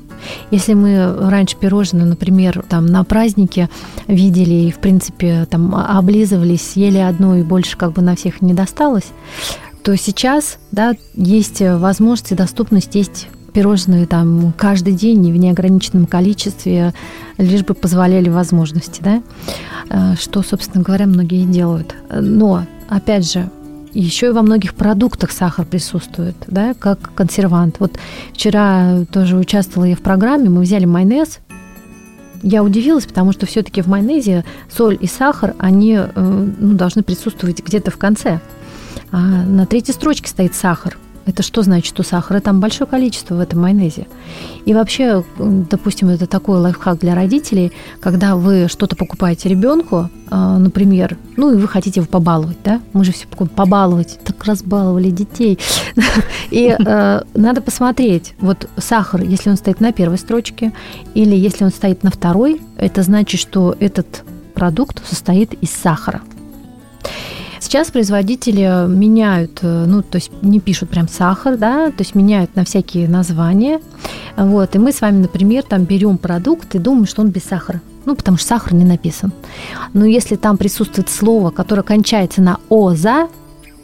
Если 0.52 0.74
мы 0.74 1.30
раньше 1.30 1.58
пирожные, 1.58 2.06
например, 2.06 2.64
там 2.68 2.86
на 2.86 3.04
празднике 3.04 3.70
видели 4.08 4.68
и, 4.68 4.72
в 4.72 4.80
принципе, 4.80 5.46
там 5.50 5.74
облизывались, 5.76 6.62
съели 6.62 6.98
одно 7.00 7.36
и 7.36 7.44
больше 7.44 7.78
как 7.78 7.94
бы 7.94 8.02
на 8.02 8.16
всех 8.16 8.42
не 8.42 8.54
досталось, 8.54 9.12
то 9.84 9.96
сейчас, 9.96 10.58
да, 10.72 10.96
есть 11.16 11.62
возможность 11.62 12.32
и 12.32 12.36
доступность 12.36 12.96
есть 12.96 13.28
пирожные 13.54 14.06
там 14.06 14.54
каждый 14.56 14.94
день 14.94 15.32
в 15.32 15.36
неограниченном 15.36 16.06
количестве, 16.06 16.94
лишь 17.40 17.64
бы 17.64 17.74
позволяли 17.74 18.30
возможности, 18.30 19.02
да, 19.02 19.24
э, 19.90 20.16
что, 20.16 20.44
собственно 20.44 20.84
говоря, 20.84 21.08
многие 21.08 21.44
делают. 21.46 21.96
Но, 22.12 22.66
опять 22.88 23.32
же, 23.32 23.50
еще 23.94 24.28
и 24.28 24.32
во 24.32 24.42
многих 24.42 24.74
продуктах 24.74 25.32
сахар 25.32 25.66
присутствует, 25.66 26.36
да, 26.48 26.74
как 26.74 27.14
консервант. 27.16 27.80
Вот 27.80 27.98
вчера 28.34 29.06
тоже 29.12 29.38
участвовала 29.38 29.86
я 29.86 29.96
в 29.96 30.02
программе, 30.02 30.50
мы 30.50 30.62
взяли 30.62 30.86
майонез, 30.86 31.40
я 32.44 32.64
удивилась, 32.64 33.06
потому 33.06 33.32
что 33.32 33.46
все-таки 33.46 33.82
в 33.82 33.88
майонезе 33.88 34.46
соль 34.70 34.98
и 35.00 35.08
сахар, 35.08 35.56
они 35.58 35.98
э, 35.98 36.10
ну, 36.16 36.74
должны 36.76 37.04
присутствовать 37.04 37.64
где-то 37.64 37.92
в 37.92 37.98
конце. 37.98 38.40
А 39.12 39.18
на 39.18 39.66
третьей 39.66 39.94
строчке 39.94 40.30
стоит 40.30 40.54
сахар. 40.54 40.98
Это 41.28 41.44
что 41.44 41.62
значит, 41.62 41.86
что 41.86 42.04
сахара 42.04 42.40
там 42.40 42.62
большое 42.62 42.90
количество 42.90 43.36
в 43.36 43.40
этом 43.42 43.62
майонезе? 43.62 44.08
И 44.66 44.74
вообще, 44.74 45.24
допустим, 45.38 46.08
это 46.08 46.26
такой 46.26 46.58
лайфхак 46.60 47.00
для 47.00 47.16
родителей, 47.16 47.74
когда 48.00 48.38
вы 48.38 48.68
что-то 48.70 48.96
покупаете 48.96 49.50
ребенку, 49.50 50.10
а, 50.30 50.58
например, 50.58 51.18
ну 51.36 51.54
и 51.54 51.58
вы 51.58 51.68
хотите 51.68 52.00
его 52.00 52.08
побаловать, 52.08 52.58
да? 52.64 52.82
Мы 52.94 53.04
же 53.04 53.12
все 53.12 53.28
покупаем 53.28 53.56
побаловать, 53.56 54.20
так 54.24 54.42
разбаловали 54.46 55.10
детей. 55.10 55.60
И 56.50 56.74
э, 56.78 57.22
надо 57.34 57.62
посмотреть, 57.62 58.34
вот 58.40 58.70
сахар, 58.78 59.22
если 59.22 59.50
он 59.50 59.58
стоит 59.58 59.82
на 59.82 59.92
первой 59.92 60.18
строчке, 60.18 60.72
или 61.14 61.36
если 61.36 61.66
он 61.66 61.72
стоит 61.72 62.04
на 62.04 62.12
второй, 62.12 62.62
это 62.78 63.04
значит, 63.04 63.42
что 63.42 63.76
этот 63.80 64.24
продукт 64.54 65.06
состоит 65.06 65.54
из 65.62 65.72
сахара. 65.72 66.22
Сейчас 67.60 67.92
производители 67.92 68.88
меняют, 68.88 69.60
э, 69.62 69.86
ну, 69.88 70.02
то 70.02 70.18
есть 70.18 70.32
не 70.42 70.60
пишут 70.60 70.90
прям 70.90 71.08
сахар, 71.08 71.58
да, 71.58 71.88
то 71.88 72.00
есть 72.00 72.16
меняют 72.16 72.56
на 72.56 72.64
всякие 72.64 73.08
названия. 73.08 73.80
Вот, 74.36 74.76
и 74.76 74.80
мы 74.80 74.92
с 74.92 75.02
вами, 75.02 75.22
например, 75.22 75.64
там 75.64 75.84
берем 75.84 76.18
продукт 76.18 76.76
и 76.76 76.80
думаем, 76.80 77.08
что 77.08 77.22
он 77.22 77.30
без 77.30 77.44
сахара. 77.44 77.82
Ну, 78.06 78.16
потому 78.16 78.38
что 78.38 78.48
сахар 78.48 78.74
не 78.74 78.86
написан. 78.86 79.34
Но 79.94 80.06
если 80.06 80.36
там 80.36 80.58
присутствует 80.58 81.10
слово, 81.10 81.52
которое 81.52 81.84
кончается 81.84 82.42
на 82.42 82.60
«оза», 82.70 83.28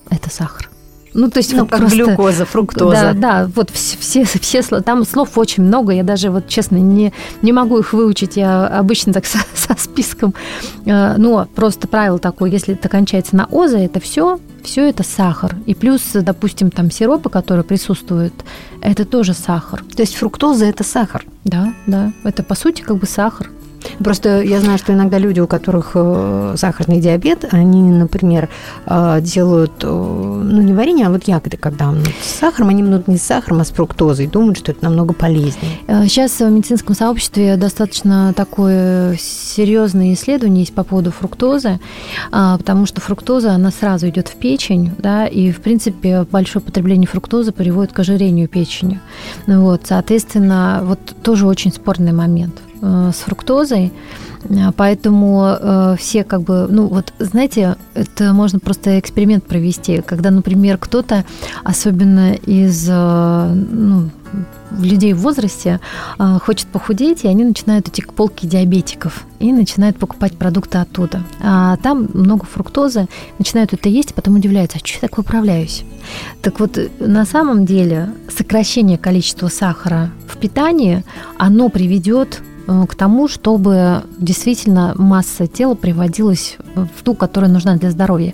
это 0.10 0.30
сахар. 0.30 0.73
Ну, 1.14 1.30
то 1.30 1.38
есть 1.38 1.54
ну, 1.54 1.62
вот 1.62 1.70
как 1.70 1.80
просто, 1.80 1.98
глюкоза, 1.98 2.46
фруктоза. 2.46 3.14
Да, 3.14 3.14
да, 3.14 3.52
вот 3.56 3.70
все, 3.72 3.98
все, 4.26 4.40
все, 4.40 4.62
там 4.82 5.06
слов 5.06 5.38
очень 5.38 5.64
много, 5.64 5.92
я 5.92 6.04
даже 6.04 6.30
вот 6.30 6.48
честно 6.48 6.78
не, 6.78 7.14
не 7.42 7.52
могу 7.52 7.78
их 7.80 7.94
выучить, 7.94 8.36
я 8.36 8.68
обычно 8.68 9.14
так 9.14 9.26
со, 9.28 9.40
со 9.56 9.76
списком, 9.80 10.34
э, 10.86 11.18
но 11.18 11.48
просто 11.56 11.88
правило 11.88 12.20
такое, 12.20 12.50
если 12.50 12.74
это 12.74 12.90
кончается 12.90 13.36
на 13.36 13.46
оза, 13.46 13.78
это 13.78 14.00
все, 14.00 14.40
все 14.64 14.90
это 14.90 15.04
сахар. 15.04 15.56
И 15.66 15.76
плюс, 15.76 16.02
допустим, 16.14 16.72
там 16.72 16.90
сиропы, 16.90 17.30
которые 17.30 17.64
присутствуют, 17.64 18.34
это 18.82 19.06
тоже 19.06 19.34
сахар. 19.34 19.84
То 19.96 20.02
есть 20.02 20.16
фруктоза– 20.16 20.66
это 20.68 20.84
сахар? 20.84 21.26
Да, 21.44 21.74
да. 21.88 22.12
Это, 22.24 22.44
по 22.44 22.56
сути, 22.56 22.82
как 22.82 22.98
бы 22.98 23.06
сахар. 23.06 23.50
Просто 24.04 24.42
я 24.42 24.60
знаю, 24.60 24.78
что 24.78 24.94
иногда 24.94 25.18
люди, 25.18 25.40
у 25.40 25.48
которых 25.48 25.92
э, 25.96 26.56
сахарный 26.58 27.00
диабет, 27.00 27.46
они, 27.52 27.82
например, 27.82 28.50
э, 28.86 29.20
делают, 29.22 29.84
э, 29.84 29.88
ну, 29.88 30.62
не 30.62 30.74
варенье, 30.74 31.08
а 31.08 31.10
вот 31.10 31.24
ягоды, 31.26 31.58
когда 31.58 31.94
с 32.22 32.40
сахаром, 32.40 32.70
они 32.70 32.84
мнут 32.84 33.08
не 33.08 33.18
с 33.18 33.24
сахаром, 33.24 33.62
а 33.62 33.66
с 33.66 33.72
фруктозой, 33.72 34.28
думают, 34.28 34.58
что 34.58 34.72
это 34.72 34.84
намного 34.84 35.14
полезнее. 35.14 35.80
Сейчас 36.08 36.40
в 36.40 36.50
медицинском 36.50 36.96
сообществе 36.96 37.56
достаточно 37.58 38.34
такое 38.36 39.18
серьезное 39.18 40.14
исследование 40.14 40.62
есть 40.62 40.74
по 40.74 40.84
поводу 40.84 41.12
фруктозы, 41.12 41.80
а, 42.32 42.58
потому 42.58 42.86
что 42.86 43.02
фруктоза, 43.02 43.52
она 43.52 43.72
сразу 43.72 44.10
идет 44.10 44.28
в 44.28 44.36
печень, 44.36 44.92
да, 44.98 45.28
и, 45.28 45.52
в 45.52 45.62
принципе, 45.62 46.24
большое 46.24 46.64
потребление 46.64 47.08
фруктозы 47.08 47.52
приводит 47.52 47.94
к 47.94 48.00
ожирению 48.00 48.48
печени. 48.48 49.00
Вот, 49.48 49.82
соответственно, 49.86 50.82
вот 50.84 51.00
тоже 51.22 51.48
очень 51.48 51.72
спорный 51.72 52.12
момент. 52.14 52.56
Э, 52.86 53.12
с 53.14 53.20
фруктозой, 53.20 53.94
э, 54.44 54.72
поэтому 54.76 55.56
э, 55.58 55.96
все 55.98 56.26
как 56.26 56.42
бы, 56.42 56.68
ну 56.70 56.88
вот, 56.88 57.14
знаете, 57.18 57.78
это 57.94 58.34
можно 58.34 58.60
просто 58.60 59.00
эксперимент 59.00 59.46
провести, 59.46 60.02
когда, 60.02 60.32
например, 60.32 60.78
кто-то, 60.78 61.24
особенно 61.64 62.34
из 62.34 62.90
ну, 62.90 64.10
людей 64.78 65.14
в 65.14 65.20
возрасте 65.20 65.80
хочет 66.42 66.68
похудеть, 66.68 67.24
и 67.24 67.28
они 67.30 67.46
начинают 67.46 67.88
идти 67.88 68.02
к 68.02 68.14
полке 68.14 68.48
диабетиков 68.48 69.24
и 69.40 69.54
начинают 69.54 69.98
покупать 69.98 70.36
продукты 70.36 70.80
оттуда. 70.80 71.24
А 71.42 71.78
там 71.78 72.10
много 72.14 72.46
фруктозы, 72.46 73.08
начинают 73.38 73.72
это 73.74 73.88
есть, 73.88 74.12
и 74.12 74.14
потом 74.14 74.36
удивляются, 74.36 74.80
а 74.82 74.86
что 74.86 74.96
я 74.96 75.02
так 75.08 75.18
выправляюсь? 75.18 75.86
Так 76.42 76.60
вот, 76.60 76.78
на 77.00 77.26
самом 77.26 77.66
деле 77.66 78.10
сокращение 78.36 78.98
количества 78.98 79.48
сахара 79.48 80.10
в 80.28 80.38
питании, 80.38 81.06
оно 81.38 81.70
приведет 81.70 82.42
к 82.66 82.96
тому, 82.96 83.28
чтобы 83.28 84.04
действительно 84.18 84.94
масса 84.96 85.48
тела 85.48 85.76
приводилась 85.76 86.58
в 86.76 87.04
ту, 87.04 87.14
которая 87.14 87.52
нужна 87.52 87.76
для 87.76 87.92
здоровья. 87.92 88.34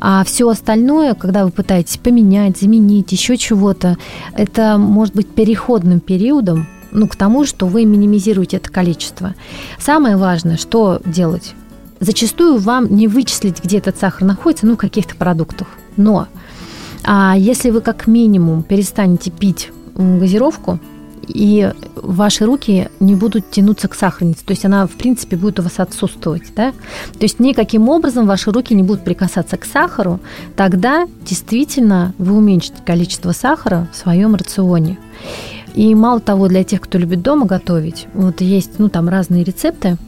А 0.00 0.24
все 0.24 0.48
остальное, 0.48 1.14
когда 1.14 1.44
вы 1.44 1.50
пытаетесь 1.50 1.96
поменять, 1.96 2.58
заменить, 2.58 3.12
еще 3.12 3.36
чего-то, 3.36 3.96
это 4.34 4.76
может 4.78 5.14
быть 5.14 5.28
переходным 5.28 6.00
периодом 6.00 6.66
ну, 6.92 7.08
к 7.08 7.16
тому, 7.16 7.44
что 7.44 7.66
вы 7.66 7.84
минимизируете 7.84 8.58
это 8.58 8.70
количество. 8.70 9.34
Самое 9.78 10.16
важное, 10.16 10.56
что 10.56 11.00
делать? 11.04 11.54
Зачастую 11.98 12.58
вам 12.58 12.94
не 12.94 13.08
вычислить, 13.08 13.64
где 13.64 13.78
этот 13.78 13.98
сахар 13.98 14.26
находится, 14.26 14.66
ну, 14.66 14.74
в 14.74 14.78
каких-то 14.78 15.14
продуктах. 15.16 15.68
Но 15.96 16.28
а 17.04 17.34
если 17.36 17.70
вы 17.70 17.80
как 17.80 18.06
минимум 18.06 18.62
перестанете 18.62 19.30
пить 19.30 19.70
газировку, 19.94 20.78
и 21.28 21.72
ваши 21.94 22.44
руки 22.44 22.88
не 23.00 23.14
будут 23.14 23.50
тянуться 23.50 23.88
к 23.88 23.94
сахарнице. 23.94 24.44
То 24.44 24.52
есть 24.52 24.64
она, 24.64 24.86
в 24.86 24.92
принципе, 24.92 25.36
будет 25.36 25.60
у 25.60 25.62
вас 25.62 25.78
отсутствовать. 25.78 26.54
Да? 26.54 26.72
То 27.12 27.22
есть 27.22 27.40
никаким 27.40 27.88
образом 27.88 28.26
ваши 28.26 28.50
руки 28.50 28.74
не 28.74 28.82
будут 28.82 29.04
прикасаться 29.04 29.56
к 29.56 29.64
сахару. 29.64 30.20
Тогда 30.56 31.06
действительно 31.24 32.14
вы 32.18 32.34
уменьшите 32.34 32.82
количество 32.84 33.32
сахара 33.32 33.88
в 33.92 33.96
своем 33.96 34.34
рационе. 34.34 34.98
И 35.74 35.94
мало 35.94 36.20
того, 36.20 36.48
для 36.48 36.64
тех, 36.64 36.80
кто 36.80 36.96
любит 36.96 37.22
дома 37.22 37.46
готовить, 37.46 38.06
вот 38.14 38.40
есть 38.40 38.78
ну, 38.78 38.88
там 38.88 39.08
разные 39.08 39.44
рецепты, 39.44 39.98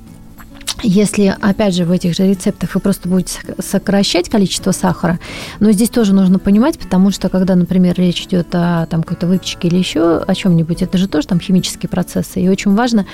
если, 0.83 1.37
опять 1.41 1.75
же, 1.75 1.85
в 1.85 1.91
этих 1.91 2.15
же 2.15 2.29
рецептах 2.29 2.75
вы 2.75 2.81
просто 2.81 3.09
будете 3.09 3.41
сокращать 3.59 4.29
количество 4.29 4.73
сахара, 4.73 5.19
но 5.61 5.73
здесь 5.73 5.91
тоже 5.91 6.15
нужно 6.15 6.39
понимать, 6.39 6.79
потому 6.79 7.11
что, 7.11 7.29
когда, 7.29 7.55
например, 7.55 7.95
речь 7.97 8.23
идет 8.23 8.49
о 8.53 8.87
там, 8.87 9.03
какой-то 9.03 9.27
выпечке 9.27 9.69
или 9.69 9.77
еще 9.77 10.19
о 10.19 10.35
чем-нибудь, 10.35 10.83
это 10.83 10.99
же 10.99 11.09
тоже 11.09 11.27
там 11.27 11.41
химические 11.41 11.89
процессы, 11.89 12.41
и 12.41 12.49
очень 12.49 12.75
важно, 12.75 13.07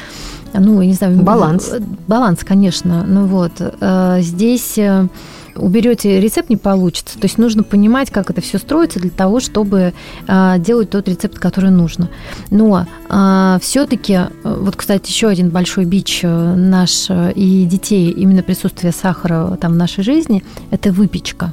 ну, 0.52 0.80
я 0.80 0.86
не 0.86 0.94
знаю... 0.94 1.16
Баланс. 1.22 1.72
Баланс, 2.06 2.44
конечно. 2.44 3.04
Ну 3.06 3.26
вот, 3.26 3.52
э, 3.58 4.18
здесь 4.20 4.78
э, 4.78 5.08
уберете 5.56 6.20
рецепт, 6.20 6.50
не 6.50 6.56
получится. 6.56 7.18
То 7.18 7.24
есть 7.24 7.38
нужно 7.38 7.62
понимать, 7.62 8.10
как 8.10 8.30
это 8.30 8.40
все 8.40 8.58
строится 8.58 9.00
для 9.00 9.10
того, 9.10 9.40
чтобы 9.40 9.92
э, 10.26 10.54
делать 10.58 10.90
тот 10.90 11.08
рецепт, 11.08 11.38
который 11.38 11.70
нужно. 11.70 12.10
Но 12.50 12.86
э, 13.08 13.58
все-таки, 13.60 14.20
вот, 14.42 14.76
кстати, 14.76 15.10
еще 15.10 15.28
один 15.28 15.50
большой 15.50 15.84
бич 15.84 16.20
э, 16.22 16.54
наш 16.54 17.06
э, 17.08 17.32
и 17.32 17.64
детей, 17.64 18.10
именно 18.10 18.42
присутствие 18.42 18.92
сахара 18.92 19.56
там 19.60 19.72
в 19.72 19.76
нашей 19.76 20.04
жизни, 20.04 20.44
это 20.70 20.92
выпечка 20.92 21.52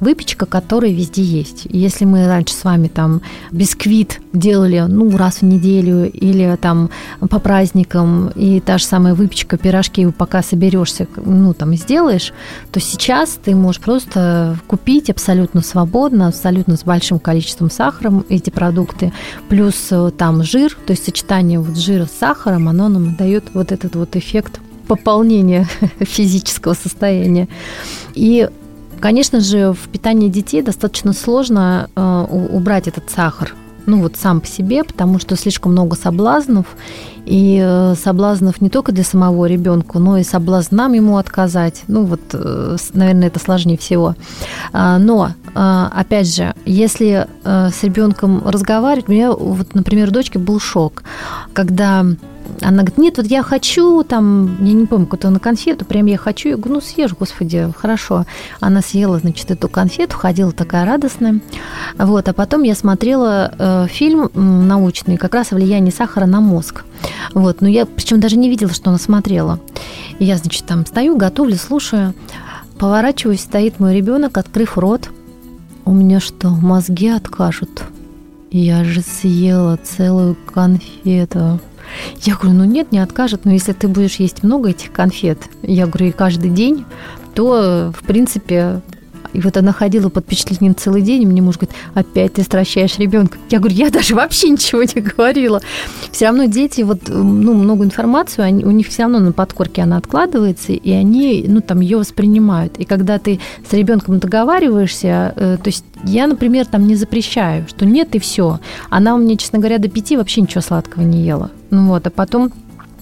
выпечка, 0.00 0.46
которая 0.46 0.92
везде 0.92 1.22
есть. 1.22 1.66
Если 1.70 2.04
мы 2.04 2.26
раньше 2.26 2.54
с 2.54 2.64
вами 2.64 2.88
там 2.88 3.22
бисквит 3.50 4.20
делали 4.32 4.80
ну, 4.88 5.16
раз 5.16 5.38
в 5.38 5.42
неделю 5.42 6.10
или 6.10 6.56
там 6.60 6.90
по 7.20 7.38
праздникам, 7.38 8.30
и 8.34 8.60
та 8.60 8.78
же 8.78 8.84
самая 8.84 9.14
выпечка, 9.14 9.56
пирожки, 9.56 10.06
пока 10.10 10.42
соберешься, 10.42 11.06
ну, 11.16 11.52
там, 11.54 11.74
сделаешь, 11.74 12.32
то 12.70 12.80
сейчас 12.80 13.38
ты 13.42 13.54
можешь 13.54 13.80
просто 13.80 14.58
купить 14.66 15.10
абсолютно 15.10 15.60
свободно, 15.62 16.28
абсолютно 16.28 16.76
с 16.76 16.84
большим 16.84 17.18
количеством 17.18 17.70
сахара 17.70 18.24
эти 18.28 18.50
продукты, 18.50 19.12
плюс 19.48 19.88
э, 19.90 20.10
там 20.16 20.42
жир, 20.42 20.76
то 20.86 20.92
есть 20.92 21.04
сочетание 21.04 21.60
вот 21.60 21.76
жира 21.76 22.06
с 22.06 22.18
сахаром, 22.18 22.68
оно 22.68 22.88
нам 22.88 23.16
дает 23.16 23.54
вот 23.54 23.72
этот 23.72 23.94
вот 23.96 24.16
эффект 24.16 24.60
пополнения 24.86 25.66
физического 26.00 26.74
состояния. 26.74 27.48
И 28.14 28.48
Конечно 29.02 29.40
же, 29.40 29.72
в 29.72 29.88
питании 29.88 30.28
детей 30.28 30.62
достаточно 30.62 31.12
сложно 31.12 31.90
э, 31.96 32.26
убрать 32.30 32.86
этот 32.86 33.10
сахар. 33.10 33.52
ну 33.84 34.00
вот 34.00 34.14
сам 34.16 34.40
по 34.40 34.46
себе, 34.46 34.84
потому 34.84 35.18
что 35.18 35.34
слишком 35.34 35.72
много 35.72 35.96
соблазнов, 35.96 36.66
и 37.26 37.60
э, 37.60 37.94
соблазнов 37.96 38.60
не 38.60 38.70
только 38.70 38.92
для 38.92 39.02
самого 39.02 39.46
ребенка, 39.46 39.98
но 39.98 40.18
и 40.18 40.22
соблазн 40.22 40.76
нам 40.76 40.92
ему 40.92 41.16
отказать. 41.16 41.82
Ну 41.88 42.04
вот, 42.04 42.20
э, 42.32 42.76
наверное, 42.92 43.26
это 43.26 43.40
сложнее 43.40 43.76
всего. 43.76 44.14
А, 44.72 44.98
но, 44.98 45.30
а, 45.56 45.90
опять 45.92 46.32
же, 46.32 46.54
если 46.64 47.26
э, 47.42 47.70
с 47.70 47.82
ребенком 47.82 48.46
разговаривать, 48.46 49.08
у 49.08 49.12
меня, 49.12 49.32
вот, 49.32 49.74
например, 49.74 50.10
у 50.10 50.12
дочки 50.12 50.38
был 50.38 50.60
шок, 50.60 51.02
когда 51.52 52.06
она 52.62 52.78
говорит, 52.78 52.98
нет, 52.98 53.16
вот 53.16 53.26
я 53.26 53.42
хочу, 53.42 54.02
там, 54.04 54.64
я 54.64 54.72
не 54.72 54.86
помню, 54.86 55.06
какую-то 55.06 55.30
на 55.30 55.38
конфету, 55.38 55.84
прям 55.84 56.06
я 56.06 56.16
хочу. 56.16 56.50
Я 56.50 56.56
говорю, 56.56 56.74
ну 56.74 56.80
съешь, 56.80 57.12
господи, 57.12 57.72
хорошо. 57.76 58.24
Она 58.60 58.82
съела, 58.82 59.18
значит, 59.18 59.50
эту 59.50 59.68
конфету, 59.68 60.16
ходила 60.16 60.52
такая 60.52 60.86
радостная. 60.86 61.40
Вот, 61.98 62.28
а 62.28 62.32
потом 62.32 62.62
я 62.62 62.74
смотрела 62.74 63.52
э, 63.58 63.86
фильм 63.88 64.30
научный, 64.34 65.16
как 65.16 65.34
раз 65.34 65.52
о 65.52 65.56
влиянии 65.56 65.90
сахара 65.90 66.26
на 66.26 66.40
мозг. 66.40 66.84
Вот, 67.34 67.60
но 67.60 67.68
я, 67.68 67.86
причем 67.86 68.20
даже 68.20 68.36
не 68.36 68.48
видела, 68.48 68.72
что 68.72 68.90
она 68.90 68.98
смотрела. 68.98 69.58
И 70.18 70.24
я, 70.24 70.36
значит, 70.36 70.64
там 70.64 70.86
стою, 70.86 71.16
готовлю, 71.16 71.56
слушаю, 71.56 72.14
поворачиваюсь, 72.78 73.40
стоит 73.40 73.80
мой 73.80 73.96
ребенок, 73.96 74.38
открыв 74.38 74.78
рот. 74.78 75.08
У 75.84 75.92
меня 75.92 76.20
что, 76.20 76.50
мозги 76.50 77.08
откажут? 77.08 77.82
Я 78.50 78.84
же 78.84 79.00
съела 79.00 79.78
целую 79.82 80.36
конфету. 80.52 81.58
Я 82.22 82.36
говорю, 82.36 82.58
ну 82.58 82.64
нет, 82.64 82.92
не 82.92 82.98
откажет, 82.98 83.44
но 83.44 83.52
если 83.52 83.72
ты 83.72 83.88
будешь 83.88 84.16
есть 84.16 84.42
много 84.42 84.70
этих 84.70 84.92
конфет, 84.92 85.38
я 85.62 85.86
говорю, 85.86 86.06
и 86.06 86.12
каждый 86.12 86.50
день, 86.50 86.84
то, 87.34 87.92
в 87.98 88.06
принципе, 88.06 88.82
и 89.32 89.40
вот 89.40 89.56
она 89.56 89.72
ходила 89.72 90.08
под 90.08 90.24
впечатлением 90.24 90.74
целый 90.74 91.02
день, 91.02 91.22
и 91.22 91.26
мне 91.26 91.42
муж 91.42 91.56
говорит, 91.56 91.74
опять 91.94 92.34
ты 92.34 92.42
стращаешь 92.42 92.98
ребенка. 92.98 93.38
Я 93.50 93.58
говорю, 93.58 93.76
я 93.76 93.90
даже 93.90 94.14
вообще 94.14 94.50
ничего 94.50 94.82
не 94.82 95.00
говорила. 95.00 95.60
Все 96.10 96.26
равно 96.26 96.44
дети, 96.44 96.82
вот, 96.82 97.00
ну, 97.08 97.54
много 97.54 97.84
информации, 97.84 98.42
они, 98.42 98.64
у 98.64 98.70
них 98.70 98.88
все 98.88 99.02
равно 99.02 99.18
на 99.18 99.32
подкорке 99.32 99.82
она 99.82 99.96
откладывается, 99.96 100.72
и 100.72 100.90
они, 100.90 101.44
ну, 101.48 101.60
там, 101.60 101.80
ее 101.80 101.98
воспринимают. 101.98 102.78
И 102.78 102.84
когда 102.84 103.18
ты 103.18 103.40
с 103.68 103.72
ребенком 103.72 104.18
договариваешься, 104.18 105.32
э, 105.36 105.58
то 105.62 105.68
есть 105.68 105.84
я, 106.04 106.26
например, 106.26 106.66
там 106.66 106.86
не 106.86 106.96
запрещаю, 106.96 107.66
что 107.68 107.86
нет 107.86 108.14
и 108.14 108.18
все. 108.18 108.60
Она 108.90 109.14
у 109.14 109.18
меня, 109.18 109.36
честно 109.36 109.58
говоря, 109.58 109.78
до 109.78 109.88
пяти 109.88 110.16
вообще 110.16 110.40
ничего 110.40 110.60
сладкого 110.60 111.02
не 111.02 111.22
ела. 111.22 111.50
Ну 111.70 111.88
вот, 111.88 112.06
а 112.06 112.10
потом 112.10 112.52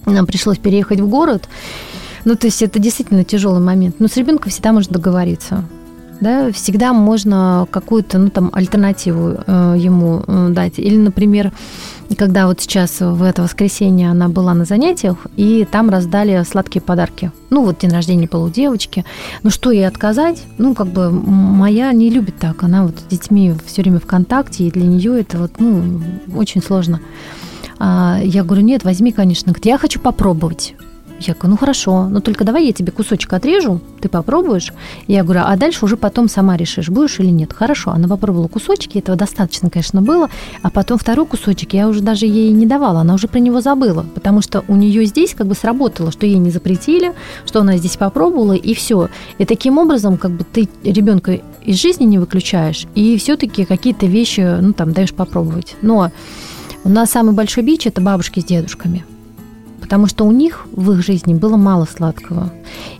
нам 0.07 0.27
пришлось 0.27 0.59
переехать 0.59 1.01
в 1.01 1.09
город. 1.09 1.49
Ну, 2.25 2.35
то 2.35 2.47
есть 2.47 2.63
это 2.63 2.79
действительно 2.79 3.25
тяжелый 3.25 3.61
момент. 3.61 3.97
Но 3.99 4.09
с 4.09 4.17
ребенком 4.17 4.51
всегда 4.51 4.73
можно 4.73 4.95
договориться. 4.95 5.65
Да, 6.21 6.53
всегда 6.53 6.93
можно 6.93 7.67
какую-то 7.71 8.19
ну, 8.19 8.29
там, 8.29 8.51
альтернативу 8.53 9.39
э, 9.47 9.75
ему 9.79 10.23
э, 10.27 10.49
дать. 10.51 10.79
Или, 10.79 10.97
например, 10.97 11.51
когда 12.17 12.47
вот 12.47 12.61
сейчас 12.61 13.01
в 13.01 13.23
это 13.23 13.43
воскресенье 13.43 14.11
она 14.11 14.29
была 14.29 14.53
на 14.53 14.65
занятиях, 14.65 15.27
и 15.37 15.67
там 15.71 15.89
раздали 15.89 16.45
сладкие 16.45 16.83
подарки. 16.83 17.33
Ну, 17.49 17.65
вот 17.65 17.79
день 17.79 17.91
рождения 17.91 18.29
полудевочки. 18.29 19.05
Ну, 19.43 19.51
что 19.51 19.71
ей 19.71 19.87
отказать? 19.87 20.43
Ну, 20.59 20.75
как 20.75 20.89
бы 20.89 21.11
моя 21.11 21.93
не 21.93 22.11
любит 22.11 22.37
так. 22.39 22.63
Она 22.63 22.85
вот 22.85 22.99
с 22.99 23.05
детьми 23.05 23.55
все 23.65 23.83
время 23.83 23.99
в 23.99 24.07
контакте, 24.07 24.65
и 24.65 24.71
для 24.71 24.87
нее 24.87 25.21
это 25.21 25.39
вот, 25.39 25.53
ну, 25.59 26.03
очень 26.35 26.63
сложно. 26.63 27.01
А, 27.79 28.19
я 28.23 28.45
говорю, 28.45 28.63
нет, 28.63 28.85
возьми, 28.85 29.13
конечно. 29.13 29.53
Говорит, 29.53 29.67
я 29.67 29.79
хочу 29.79 30.01
попробовать. 30.01 30.75
Я 31.21 31.35
говорю, 31.35 31.51
ну 31.51 31.57
хорошо, 31.59 32.09
но 32.09 32.21
только 32.21 32.45
давай 32.45 32.67
я 32.67 32.73
тебе 32.73 32.93
кусочек 32.93 33.33
отрежу, 33.33 33.81
ты 34.01 34.09
попробуешь. 34.09 34.73
Я 35.07 35.23
говорю, 35.23 35.43
а 35.45 35.57
дальше 35.57 35.85
уже 35.85 35.99
потом 35.99 36.29
сама 36.29 36.57
решишь, 36.57 36.89
будешь 36.89 37.21
или 37.21 37.29
нет. 37.29 37.53
Хорошо, 37.53 37.91
она 37.91 38.09
попробовала 38.09 38.49
кусочки, 38.49 38.99
этого 38.99 39.19
достаточно, 39.19 39.69
конечно, 39.69 40.01
было. 40.01 40.31
А 40.63 40.71
потом 40.71 40.99
второй 40.99 41.27
кусочек 41.27 41.75
я 41.75 41.89
уже 41.89 42.01
даже 42.01 42.25
ей 42.25 42.53
не 42.53 42.65
давала, 42.65 43.01
она 43.01 43.15
уже 43.15 43.29
про 43.29 43.39
него 43.39 43.61
забыла, 43.61 44.07
потому 44.15 44.41
что 44.41 44.65
у 44.67 44.77
нее 44.77 45.05
здесь 45.05 45.35
как 45.35 45.47
бы 45.47 45.55
сработало, 45.55 46.11
что 46.11 46.25
ей 46.25 46.39
не 46.39 46.51
запретили, 46.51 47.13
что 47.45 47.61
она 47.61 47.77
здесь 47.77 47.97
попробовала, 47.99 48.55
и 48.55 48.73
все. 48.73 49.09
И 49.37 49.45
таким 49.45 49.77
образом 49.77 50.17
как 50.17 50.31
бы 50.31 50.45
ты 50.45 50.69
ребенка 50.83 51.41
из 51.63 51.77
жизни 51.77 52.05
не 52.05 52.19
выключаешь, 52.19 52.87
и 52.95 53.19
все-таки 53.19 53.67
какие-то 53.67 54.07
вещи, 54.07 54.41
ну, 54.61 54.73
там, 54.73 54.93
даешь 54.93 55.13
попробовать. 55.13 55.77
Но 55.83 56.11
у 56.83 56.89
нас 56.89 57.11
самый 57.11 57.35
большой 57.35 57.63
бич– 57.63 57.87
это 57.89 58.01
бабушки 58.01 58.41
с 58.41 58.45
дедушками. 58.45 59.05
Потому 59.91 60.07
что 60.07 60.25
у 60.25 60.31
них 60.31 60.69
в 60.71 60.93
их 60.93 61.03
жизни 61.05 61.35
было 61.35 61.57
мало 61.57 61.85
сладкого. 61.85 62.53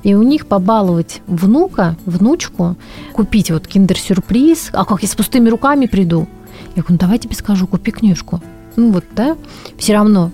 И 0.03 0.17
у 0.17 0.23
них 0.23 0.49
побаловать 0.49 1.23
внука, 1.29 1.97
внучку, 2.05 2.75
купить 3.13 3.53
вот 3.53 3.69
киндер-сюрприз, 3.69 4.71
а 4.73 4.85
как 4.85 5.03
я 5.03 5.07
с 5.07 5.15
пустыми 5.15 5.49
руками 5.49 5.87
приду? 5.87 6.27
Я 6.75 6.83
говорю, 6.83 6.87
ну 6.89 6.99
давай 6.99 7.21
тебе 7.21 7.37
скажу, 7.37 7.69
купи 7.69 7.93
книжку. 7.93 8.43
Ну 8.75 8.91
вот, 8.91 9.05
да, 9.15 9.37
все 9.79 9.93
равно 9.93 10.33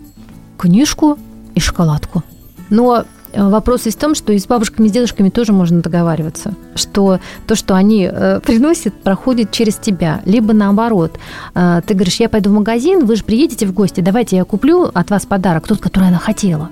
книжку 0.57 1.19
и 1.55 1.61
шоколадку. 1.61 2.23
Но 2.71 3.05
вопрос 3.37 3.87
есть 3.87 3.99
в 3.99 4.01
том, 4.01 4.15
что 4.15 4.33
и 4.33 4.39
с 4.39 4.47
бабушками, 4.47 4.87
и 4.87 4.91
с 4.91 4.93
дедушками 4.93 5.31
тоже 5.31 5.53
можно 5.53 5.81
договариваться, 5.81 6.55
что 6.75 7.21
то, 7.47 7.55
что 7.55 7.75
они 7.75 8.09
э, 8.11 8.41
приносят, 8.41 8.95
проходит 9.03 9.51
через 9.51 9.77
тебя. 9.77 10.21
Либо 10.25 10.53
наоборот, 10.53 11.19
э, 11.55 11.81
ты 11.87 11.95
говоришь, 11.95 12.17
я 12.17 12.29
пойду 12.29 12.51
в 12.51 12.55
магазин, 12.55 13.07
вы 13.07 13.17
же 13.17 13.25
приедете 13.25 13.67
в 13.67 13.73
гости, 13.73 14.01
давайте 14.01 14.37
я 14.37 14.45
куплю 14.45 14.91
от 14.93 15.11
вас 15.11 15.27
подарок, 15.27 15.67
тот, 15.67 15.81
который 15.81 16.09
она 16.09 16.19
хотела. 16.19 16.71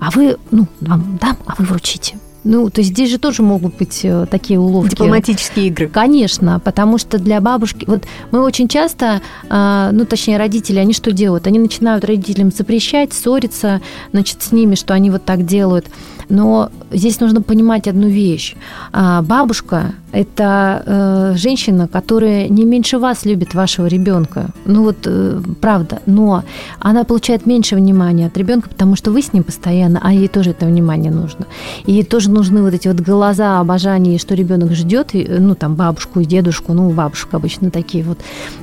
А 0.00 0.10
вы, 0.10 0.36
ну, 0.50 0.66
вам 0.80 1.18
дам, 1.20 1.36
а 1.46 1.54
вы 1.58 1.64
вручите. 1.64 2.16
Ну, 2.44 2.70
то 2.70 2.80
есть 2.80 2.90
здесь 2.90 3.10
же 3.10 3.18
тоже 3.18 3.42
могут 3.42 3.76
быть 3.76 4.00
э, 4.02 4.26
такие 4.30 4.58
уловки. 4.58 4.90
Дипломатические 4.90 5.68
игры. 5.68 5.88
Конечно, 5.88 6.60
потому 6.60 6.98
что 6.98 7.18
для 7.18 7.40
бабушки... 7.40 7.84
Вот 7.86 8.04
мы 8.32 8.42
очень 8.42 8.66
часто, 8.66 9.22
а, 9.48 9.90
ну, 9.92 10.04
точнее, 10.06 10.38
родители, 10.38 10.78
они 10.78 10.92
что 10.92 11.12
делают? 11.12 11.46
Они 11.46 11.60
начинают 11.60 12.04
родителям 12.04 12.50
запрещать, 12.50 13.12
ссориться, 13.12 13.80
значит, 14.12 14.42
с 14.42 14.50
ними, 14.50 14.74
что 14.74 14.92
они 14.92 15.10
вот 15.10 15.24
так 15.24 15.46
делают. 15.46 15.86
Но 16.28 16.70
здесь 16.90 17.20
нужно 17.20 17.42
понимать 17.42 17.88
одну 17.88 18.08
вещь. 18.08 18.54
А, 18.92 19.22
бабушка– 19.22 19.94
это 20.12 20.82
э, 20.84 21.36
женщина, 21.36 21.88
которая 21.88 22.48
не 22.48 22.64
меньше 22.64 22.98
вас 22.98 23.24
любит 23.24 23.54
вашего 23.54 23.86
ребенка. 23.86 24.50
Ну 24.66 24.82
вот, 24.82 24.98
э, 25.06 25.40
правда. 25.60 26.00
Но 26.06 26.44
она 26.78 27.04
получает 27.04 27.46
меньше 27.46 27.76
внимания 27.76 28.26
от 28.26 28.36
ребенка, 28.36 28.68
потому 28.68 28.94
что 28.94 29.10
вы 29.10 29.22
с 29.22 29.32
ним 29.32 29.42
постоянно, 29.42 30.00
а 30.02 30.12
ей 30.12 30.28
тоже 30.28 30.50
это 30.50 30.66
внимание 30.66 31.10
нужно. 31.10 31.46
Ей 31.86 32.04
тоже 32.04 32.30
нужны 32.30 32.62
вот 32.62 32.74
эти 32.74 32.88
вот 32.88 33.00
глаза 33.00 33.58
обожания, 33.60 34.18
что 34.18 34.34
ребенок 34.34 34.72
ждет, 34.72 35.10
ну, 35.14 35.54
там, 35.54 35.74
бабушку 35.74 36.20
и 36.20 36.26
дедушку, 36.26 36.74
ну, 36.74 36.90
бабушка 36.90 37.38
обычно 37.38 37.70
такие 37.70 38.04
вот. 38.04 38.18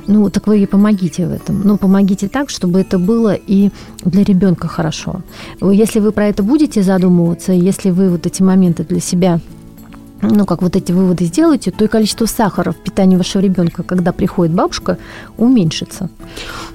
Ну, 0.06 0.30
так 0.30 0.46
вы 0.46 0.58
ей 0.58 0.66
помогите 0.66 1.26
в 1.26 1.32
этом. 1.32 1.62
Ну, 1.64 1.76
помогите 1.76 2.28
так, 2.28 2.48
чтобы 2.50 2.80
это 2.80 2.98
было 2.98 3.34
и 3.34 3.70
для 4.04 4.22
ребенка 4.22 4.68
хорошо. 4.68 5.22
Если 5.60 5.98
вы 5.98 6.12
про 6.12 6.28
это 6.28 6.42
будете 6.42 6.82
задумываться, 6.82 7.49
если 7.52 7.90
вы 7.90 8.10
вот 8.10 8.26
эти 8.26 8.42
моменты 8.42 8.84
для 8.84 9.00
себя 9.00 9.40
ну, 10.22 10.44
как 10.44 10.62
вот 10.62 10.76
эти 10.76 10.92
выводы 10.92 11.24
сделаете, 11.24 11.70
то 11.70 11.84
и 11.84 11.88
количество 11.88 12.26
сахара 12.26 12.72
в 12.72 12.76
питании 12.76 13.16
вашего 13.16 13.42
ребенка, 13.42 13.82
когда 13.82 14.12
приходит 14.12 14.54
бабушка, 14.54 14.98
уменьшится. 15.38 16.10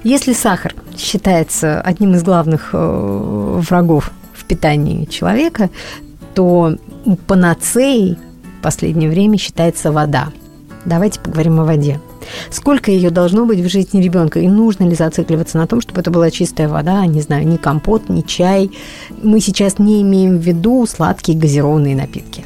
Если 0.02 0.32
сахар 0.32 0.74
считается 0.96 1.80
одним 1.80 2.14
из 2.14 2.22
главных 2.22 2.70
э, 2.72 3.60
врагов 3.68 4.10
в 4.32 4.44
питании 4.44 5.04
человека, 5.04 5.70
то 6.34 6.76
панацеей 7.26 8.18
в 8.58 8.62
последнее 8.62 9.08
время 9.08 9.38
считается 9.38 9.92
вода. 9.92 10.28
Давайте 10.84 11.20
поговорим 11.20 11.60
о 11.60 11.64
воде. 11.64 12.00
Сколько 12.50 12.90
ее 12.90 13.10
должно 13.10 13.46
быть 13.46 13.60
в 13.60 13.68
жизни 13.68 14.00
ребенка? 14.00 14.40
И 14.40 14.48
нужно 14.48 14.84
ли 14.84 14.94
зацикливаться 14.94 15.58
на 15.58 15.66
том, 15.66 15.80
чтобы 15.80 16.00
это 16.00 16.10
была 16.10 16.30
чистая 16.30 16.68
вода, 16.68 17.04
не 17.06 17.20
знаю, 17.20 17.46
ни 17.46 17.56
компот, 17.56 18.08
ни 18.08 18.22
чай? 18.22 18.70
Мы 19.22 19.40
сейчас 19.40 19.78
не 19.78 20.02
имеем 20.02 20.38
в 20.38 20.42
виду 20.42 20.86
сладкие 20.86 21.38
газированные 21.38 21.96
напитки. 21.96 22.44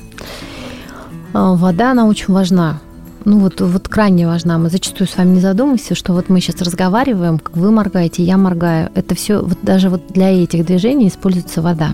А, 1.32 1.54
вода, 1.54 1.92
она 1.92 2.06
очень 2.06 2.32
важна. 2.32 2.80
Ну 3.24 3.38
вот, 3.38 3.60
вот 3.60 3.88
крайне 3.88 4.26
важна. 4.26 4.58
Мы 4.58 4.70
зачастую 4.70 5.06
с 5.06 5.16
вами 5.16 5.34
не 5.34 5.40
задумываемся, 5.40 5.94
что 5.94 6.12
вот 6.12 6.28
мы 6.28 6.40
сейчас 6.40 6.62
разговариваем, 6.62 7.38
как 7.38 7.56
вы 7.56 7.70
моргаете, 7.70 8.22
я 8.22 8.36
моргаю. 8.36 8.90
Это 8.94 9.14
все, 9.14 9.42
вот 9.42 9.58
даже 9.62 9.90
вот 9.90 10.08
для 10.08 10.30
этих 10.30 10.64
движений 10.64 11.08
используется 11.08 11.60
вода. 11.60 11.92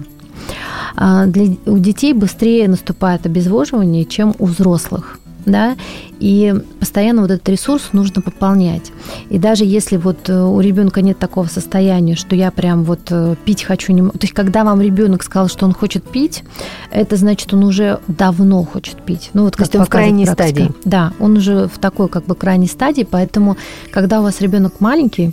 А 0.96 1.26
для, 1.26 1.56
у 1.66 1.78
детей 1.78 2.12
быстрее 2.12 2.68
наступает 2.68 3.26
обезвоживание, 3.26 4.04
чем 4.04 4.34
у 4.38 4.46
взрослых 4.46 5.18
да, 5.46 5.76
и 6.18 6.54
постоянно 6.80 7.22
вот 7.22 7.30
этот 7.30 7.48
ресурс 7.48 7.90
нужно 7.92 8.20
пополнять. 8.20 8.92
И 9.30 9.38
даже 9.38 9.64
если 9.64 9.96
вот 9.96 10.28
э, 10.28 10.38
у 10.38 10.60
ребенка 10.60 11.00
нет 11.00 11.18
такого 11.18 11.46
состояния, 11.46 12.16
что 12.16 12.34
я 12.34 12.50
прям 12.50 12.82
вот 12.84 13.00
э, 13.10 13.36
пить 13.44 13.62
хочу, 13.62 13.92
не... 13.92 14.02
то 14.02 14.18
есть 14.20 14.34
когда 14.34 14.64
вам 14.64 14.80
ребенок 14.80 15.22
сказал, 15.22 15.48
что 15.48 15.64
он 15.64 15.72
хочет 15.72 16.04
пить, 16.04 16.42
это 16.90 17.16
значит, 17.16 17.54
он 17.54 17.64
уже 17.64 18.00
давно 18.08 18.64
хочет 18.64 19.02
пить. 19.02 19.30
Ну 19.32 19.44
вот 19.44 19.56
как 19.56 19.68
то 19.68 19.78
есть 19.78 19.80
он 19.80 19.86
в 19.86 19.88
крайней 19.90 20.24
практика. 20.24 20.48
стадии. 20.48 20.74
Да, 20.84 21.12
он 21.20 21.36
уже 21.36 21.68
в 21.68 21.78
такой 21.78 22.08
как 22.08 22.24
бы 22.24 22.34
крайней 22.34 22.68
стадии, 22.68 23.06
поэтому 23.08 23.56
когда 23.92 24.20
у 24.20 24.24
вас 24.24 24.40
ребенок 24.40 24.80
маленький, 24.80 25.32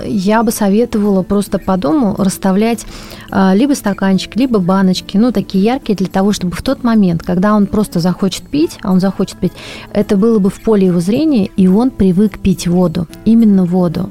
я 0.00 0.42
бы 0.42 0.50
советовала 0.50 1.22
просто 1.22 1.58
по 1.58 1.76
дому 1.76 2.14
расставлять 2.18 2.86
а, 3.30 3.54
либо 3.54 3.74
стаканчик, 3.74 4.36
либо 4.36 4.58
баночки, 4.58 5.16
ну, 5.16 5.32
такие 5.32 5.64
яркие, 5.64 5.96
для 5.96 6.06
того, 6.06 6.32
чтобы 6.32 6.54
в 6.56 6.62
тот 6.62 6.84
момент, 6.84 7.22
когда 7.22 7.54
он 7.54 7.66
просто 7.66 8.00
захочет 8.00 8.42
пить, 8.44 8.78
а 8.82 8.92
он 8.92 9.00
захочет 9.00 9.38
пить, 9.38 9.52
это 9.92 10.16
было 10.16 10.38
бы 10.38 10.50
в 10.50 10.60
поле 10.60 10.86
его 10.86 11.00
зрения, 11.00 11.46
и 11.56 11.66
он 11.66 11.90
привык 11.90 12.38
пить 12.38 12.66
воду, 12.66 13.06
именно 13.24 13.64
воду. 13.64 14.10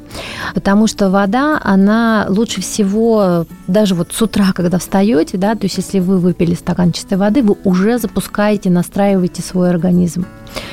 Потому 0.54 0.88
что 0.88 1.10
вода, 1.10 1.60
она 1.64 2.26
лучше 2.30 2.62
всего, 2.62 3.46
даже 3.68 3.96
вот 3.96 4.12
с 4.12 4.22
утра, 4.22 4.54
когда 4.54 4.78
встаете, 4.78 5.38
да, 5.38 5.56
то 5.56 5.66
есть 5.66 5.78
если 5.78 6.00
вы 6.00 6.18
выпили 6.18 6.54
стакан 6.56 6.92
чистой 6.92 7.18
воды, 7.18 7.44
вы 7.44 7.58
уже 7.64 7.98
запускаете, 7.98 8.70
настраиваете 8.70 9.42
свой 9.42 9.70
организм. 9.70 10.26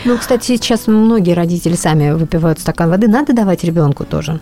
Ну, 0.04 0.16
кстати, 0.16 0.46
сейчас 0.46 0.86
многие 0.86 1.34
родители 1.34 1.74
сами 1.74 2.10
выпивают 2.10 2.58
стакан 2.58 2.90
воды. 2.90 3.08
Надо 3.08 3.32
давать 3.32 3.62
ребенку 3.64 4.04
тоже. 4.04 4.40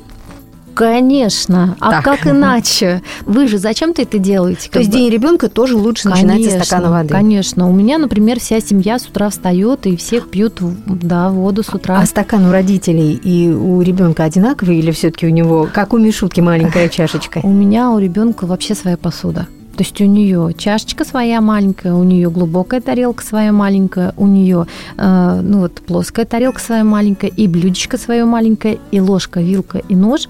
Конечно. 0.77 1.75
А 1.81 1.91
так. 1.91 2.05
как 2.05 2.27
иначе? 2.27 3.03
Вы 3.25 3.49
же 3.49 3.57
зачем-то 3.57 4.03
это 4.03 4.19
делаете? 4.19 4.69
То 4.71 4.79
есть 4.79 4.91
бы? 4.91 4.99
день 4.99 5.11
ребенка 5.11 5.49
тоже 5.49 5.75
лучше 5.75 6.05
конечно, 6.05 6.35
начинать 6.35 6.53
со 6.53 6.65
стакана 6.65 6.91
воды. 6.91 7.09
Конечно. 7.09 7.69
У 7.69 7.73
меня, 7.73 7.97
например, 7.97 8.39
вся 8.39 8.61
семья 8.61 8.99
с 8.99 9.07
утра 9.07 9.31
встает 9.31 9.87
и 9.87 9.97
все 9.97 10.21
пьют 10.21 10.59
да, 10.87 11.31
воду 11.31 11.63
с 11.63 11.71
утра. 11.71 11.99
А 11.99 12.05
стакан 12.05 12.45
у 12.47 12.53
родителей 12.53 13.15
и 13.15 13.49
у 13.49 13.81
ребенка 13.81 14.25
одинаковый 14.25 14.79
или 14.79 14.91
все-таки 14.91 15.27
у 15.27 15.31
него, 15.31 15.67
как 15.73 15.95
у 15.95 15.99
Мишутки, 15.99 16.41
маленькая 16.41 16.91
чашечка? 16.91 17.41
У 17.43 17.51
меня 17.51 17.91
у 17.91 17.99
ребенка 17.99 18.47
вообще 18.47 18.75
своя 18.75 18.99
посуда. 18.99 19.47
То 19.77 19.83
есть 19.83 20.01
у 20.01 20.07
нее 20.07 20.55
чашечка 20.57 21.05
своя 21.05 21.43
маленькая, 21.43 21.93
у 21.93 22.03
нее 22.03 22.31
глубокая 22.31 22.81
тарелка 22.81 23.23
своя 23.23 23.53
маленькая, 23.53 24.15
у 24.17 24.27
нее 24.27 24.67
э, 24.97 25.41
ну 25.43 25.61
вот 25.61 25.75
плоская 25.75 26.25
тарелка 26.25 26.61
своя 26.61 26.83
маленькая, 26.83 27.31
и 27.31 27.47
блюдечко 27.47 27.99
свое 27.99 28.25
маленькое, 28.25 28.79
и 28.91 29.01
ложка, 29.01 29.41
вилка 29.41 29.83
и 29.87 29.95
нож 29.95 30.29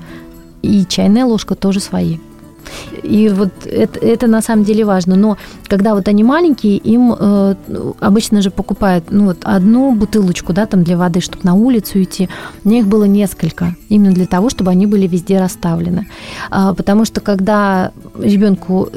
и 0.67 0.87
чайная 0.87 1.25
ложка 1.25 1.55
тоже 1.55 1.81
свои. 1.81 2.19
И 3.03 3.29
вот 3.29 3.51
это, 3.65 3.99
это 4.01 4.27
на 4.27 4.43
самом 4.43 4.65
деле 4.65 4.85
важно. 4.85 5.17
Но 5.17 5.37
когда 5.69 5.95
вот 5.95 6.09
они 6.09 6.25
маленькие, 6.25 6.77
им 6.77 7.15
э, 7.19 7.55
обычно 8.01 8.43
же 8.43 8.51
покупают 8.51 9.05
ну, 9.11 9.27
вот 9.27 9.39
одну 9.43 9.95
бутылочку 9.95 10.53
да, 10.53 10.67
там 10.67 10.83
для 10.83 10.97
воды, 10.97 11.21
чтобы 11.21 11.45
на 11.45 11.55
улицу 11.55 12.03
идти. 12.03 12.29
У 12.65 12.69
меня 12.69 12.81
их 12.81 12.87
было 12.87 13.05
несколько, 13.05 13.77
именно 13.89 14.13
для 14.13 14.27
того, 14.27 14.51
чтобы 14.51 14.71
они 14.71 14.87
были 14.87 15.07
везде 15.07 15.39
расставлены. 15.39 16.09
А, 16.51 16.75
потому 16.75 17.05
что 17.05 17.21
когда 17.21 17.93
ребенку 18.19 18.91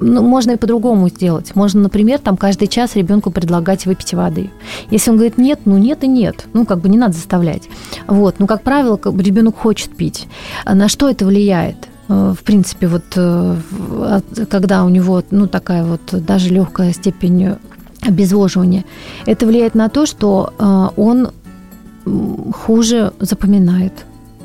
ну, 0.00 0.22
можно 0.22 0.52
и 0.52 0.56
по-другому 0.56 1.08
сделать. 1.08 1.54
Можно, 1.54 1.82
например, 1.82 2.18
там 2.18 2.36
каждый 2.36 2.68
час 2.68 2.96
ребенку 2.96 3.30
предлагать 3.30 3.86
выпить 3.86 4.14
воды. 4.14 4.50
Если 4.90 5.10
он 5.10 5.16
говорит 5.16 5.38
нет, 5.38 5.60
ну 5.64 5.78
нет 5.78 6.04
и 6.04 6.08
нет. 6.08 6.46
Ну, 6.52 6.64
как 6.64 6.80
бы 6.80 6.88
не 6.88 6.98
надо 6.98 7.14
заставлять. 7.14 7.68
Вот. 8.06 8.36
Ну, 8.38 8.46
как 8.46 8.62
правило, 8.62 8.96
как 8.96 9.14
бы 9.14 9.22
ребенок 9.22 9.56
хочет 9.56 9.96
пить. 9.96 10.26
А 10.64 10.74
на 10.74 10.88
что 10.88 11.08
это 11.08 11.26
влияет? 11.26 11.76
Э, 12.08 12.34
в 12.36 12.42
принципе, 12.42 12.88
вот 12.88 13.04
э, 13.16 13.56
когда 14.50 14.84
у 14.84 14.88
него, 14.88 15.22
ну, 15.30 15.46
такая 15.46 15.84
вот 15.84 16.00
даже 16.24 16.48
легкая 16.48 16.92
степень 16.92 17.56
обезвоживания, 18.02 18.84
это 19.26 19.46
влияет 19.46 19.74
на 19.74 19.88
то, 19.88 20.06
что 20.06 20.52
э, 20.58 20.88
он 20.96 21.30
хуже 22.52 23.12
запоминает. 23.20 23.92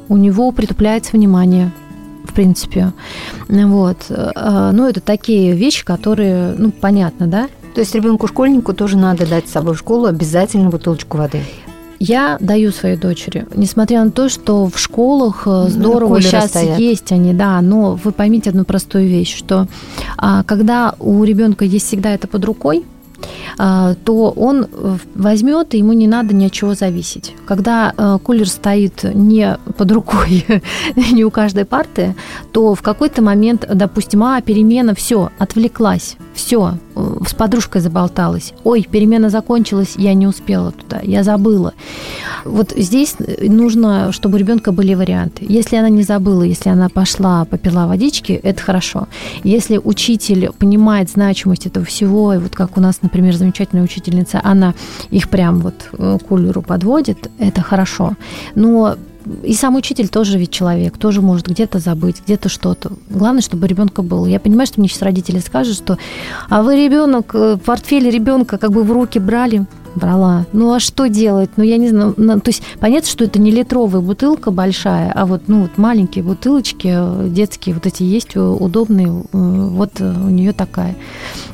У 0.10 0.18
него 0.18 0.52
притупляется 0.52 1.13
внимание, 1.13 1.72
принципе. 2.36 2.93
Вот. 3.48 3.98
А, 4.10 4.71
ну, 4.71 4.88
это 4.88 5.02
такие 5.02 5.54
вещи, 5.54 5.84
которые, 5.84 6.54
ну, 6.58 6.71
понятно, 6.71 7.28
да? 7.28 7.48
То 7.74 7.82
есть 7.82 7.93
ребенку-школьнику 7.95 8.74
тоже 8.74 8.98
надо 8.98 9.28
дать 9.28 9.50
с 9.50 9.52
собой 9.52 9.74
в 9.74 9.80
школу 9.80 10.06
обязательно 10.06 10.69
бутылочку 10.69 11.17
воды. 11.17 11.41
Я 12.00 12.38
даю 12.39 12.71
своей 12.71 12.98
дочери, 12.98 13.48
несмотря 13.56 14.04
на 14.04 14.12
то, 14.12 14.30
что 14.30 14.67
в 14.67 14.78
школах 14.78 15.43
э, 15.45 15.67
здорово 15.69 16.21
сейчас 16.21 16.50
стоят. 16.50 16.78
есть 16.78 17.12
они, 17.12 17.34
да, 17.34 17.62
но 17.62 17.95
вы 17.95 18.12
поймите 18.12 18.50
одну 18.50 18.65
простую 18.65 19.08
вещь, 19.08 19.36
что 19.36 19.67
а, 20.17 20.43
когда 20.43 20.95
у 21.00 21.24
ребенка 21.24 21.63
есть 21.63 21.88
всегда 21.88 22.13
это 22.13 22.28
под 22.28 22.43
рукой, 22.43 22.86
то 23.58 24.34
он 24.36 24.67
э, 24.71 24.97
возьмет, 25.15 25.73
и 25.73 25.78
ему 25.78 25.93
не 25.93 26.08
надо 26.08 26.34
ни 26.36 26.45
от 26.45 26.51
чего 26.51 26.75
зависеть. 26.75 27.34
Когда 27.45 27.93
э, 27.95 28.19
кулер 28.21 28.49
стоит 28.49 29.04
не 29.04 29.58
под 29.78 29.91
рукой, 29.91 30.45
не 30.95 31.23
у 31.23 31.32
каждой 31.32 31.65
парты, 31.65 32.15
то 32.51 32.75
в 32.75 32.82
какой-то 32.82 33.21
момент, 33.21 33.65
допустим, 33.73 34.23
а, 34.23 34.41
перемена, 34.41 34.95
все, 34.95 35.30
отвлеклась, 35.38 36.17
все, 36.34 36.78
с 36.96 37.34
подружкой 37.34 37.82
заболталась. 37.82 38.54
Ой, 38.64 38.88
перемена 38.90 39.30
закончилась, 39.30 39.96
я 39.98 40.14
не 40.14 40.28
успела 40.28 40.72
туда, 40.72 41.00
я 41.04 41.24
забыла. 41.24 41.74
Вот 42.46 42.74
здесь 42.76 43.16
нужно, 43.42 44.12
чтобы 44.12 44.36
у 44.36 44.40
ребенка 44.40 44.72
были 44.72 44.94
варианты. 44.94 45.46
Если 45.48 45.76
она 45.76 45.90
не 45.90 46.04
забыла, 46.04 46.44
если 46.44 46.70
она 46.70 46.90
пошла, 46.90 47.46
попила 47.46 47.88
водички, 47.88 48.32
это 48.32 48.62
хорошо. 48.62 49.08
Если 49.44 49.78
учитель 49.78 50.52
понимает 50.58 51.10
значимость 51.10 51.66
этого 51.66 51.86
всего, 51.86 52.34
и 52.34 52.38
вот 52.38 52.56
как 52.56 52.78
у 52.78 52.82
нас, 52.82 53.02
например, 53.02 53.36
замечательная 53.36 53.84
учительница, 53.84 54.40
она 54.44 54.74
их 55.10 55.30
прям 55.30 55.60
вот 55.60 55.90
к 55.92 56.20
кулеру 56.20 56.62
подводит, 56.62 57.30
это 57.40 57.62
хорошо. 57.62 58.14
Но 58.56 58.96
и 59.44 59.54
сам 59.54 59.76
учитель 59.76 60.08
тоже 60.08 60.38
ведь 60.38 60.52
человек, 60.52 60.98
тоже 60.98 61.22
может 61.22 61.48
где-то 61.48 61.80
забыть, 61.80 62.22
где-то 62.26 62.50
что-то. 62.50 62.92
Главное, 63.10 63.42
чтобы 63.42 63.68
ребенка 63.68 64.02
было. 64.02 64.26
Я 64.26 64.40
понимаю, 64.40 64.68
что 64.68 64.80
мне 64.80 64.90
сейчас 64.90 65.02
родители 65.02 65.40
скажут, 65.40 65.76
что 65.76 65.98
а 66.50 66.64
вы 66.64 66.76
ребенок, 66.84 67.32
э, 67.34 67.58
портфель 67.64 68.10
ребенка 68.10 68.58
как 68.58 68.72
бы 68.72 68.84
в 68.84 68.92
руки 68.92 69.20
брали, 69.20 69.66
брала. 69.96 70.46
Ну 70.54 70.74
а 70.74 70.80
что 70.80 71.08
делать? 71.08 71.52
Ну 71.58 71.64
я 71.64 71.78
не 71.78 71.90
знаю. 71.90 72.14
То 72.14 72.48
есть 72.48 72.62
понятно, 72.80 73.10
что 73.10 73.24
это 73.24 73.40
не 73.40 73.52
литровая 73.52 74.02
бутылка 74.02 74.52
большая, 74.52 75.12
а 75.12 75.26
вот 75.26 75.44
ну 75.48 75.64
вот 75.64 75.78
маленькие 75.78 76.24
бутылочки 76.24 76.94
э, 76.94 77.30
детские 77.30 77.76
вот 77.76 77.86
эти 77.86 78.04
есть 78.04 78.36
э, 78.36 78.40
удобные. 78.40 79.24
Вот 79.32 80.00
у 80.00 80.30
нее 80.30 80.54
такая. 80.54 80.96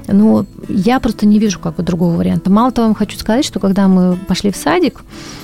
Но 0.07 0.45
я 0.67 0.99
просто 0.99 1.25
не 1.25 1.39
вижу 1.39 1.59
как 1.59 1.75
бы 1.75 1.83
другого 1.83 2.17
варианта. 2.17 2.49
Мало 2.49 2.71
того, 2.71 2.85
я 2.85 2.87
вам 2.89 2.95
хочу 2.95 3.17
сказать, 3.17 3.45
что 3.45 3.59
когда 3.59 3.87
мы 3.87 4.17
пошли 4.27 4.51
в 4.51 4.55
садик, 4.55 5.03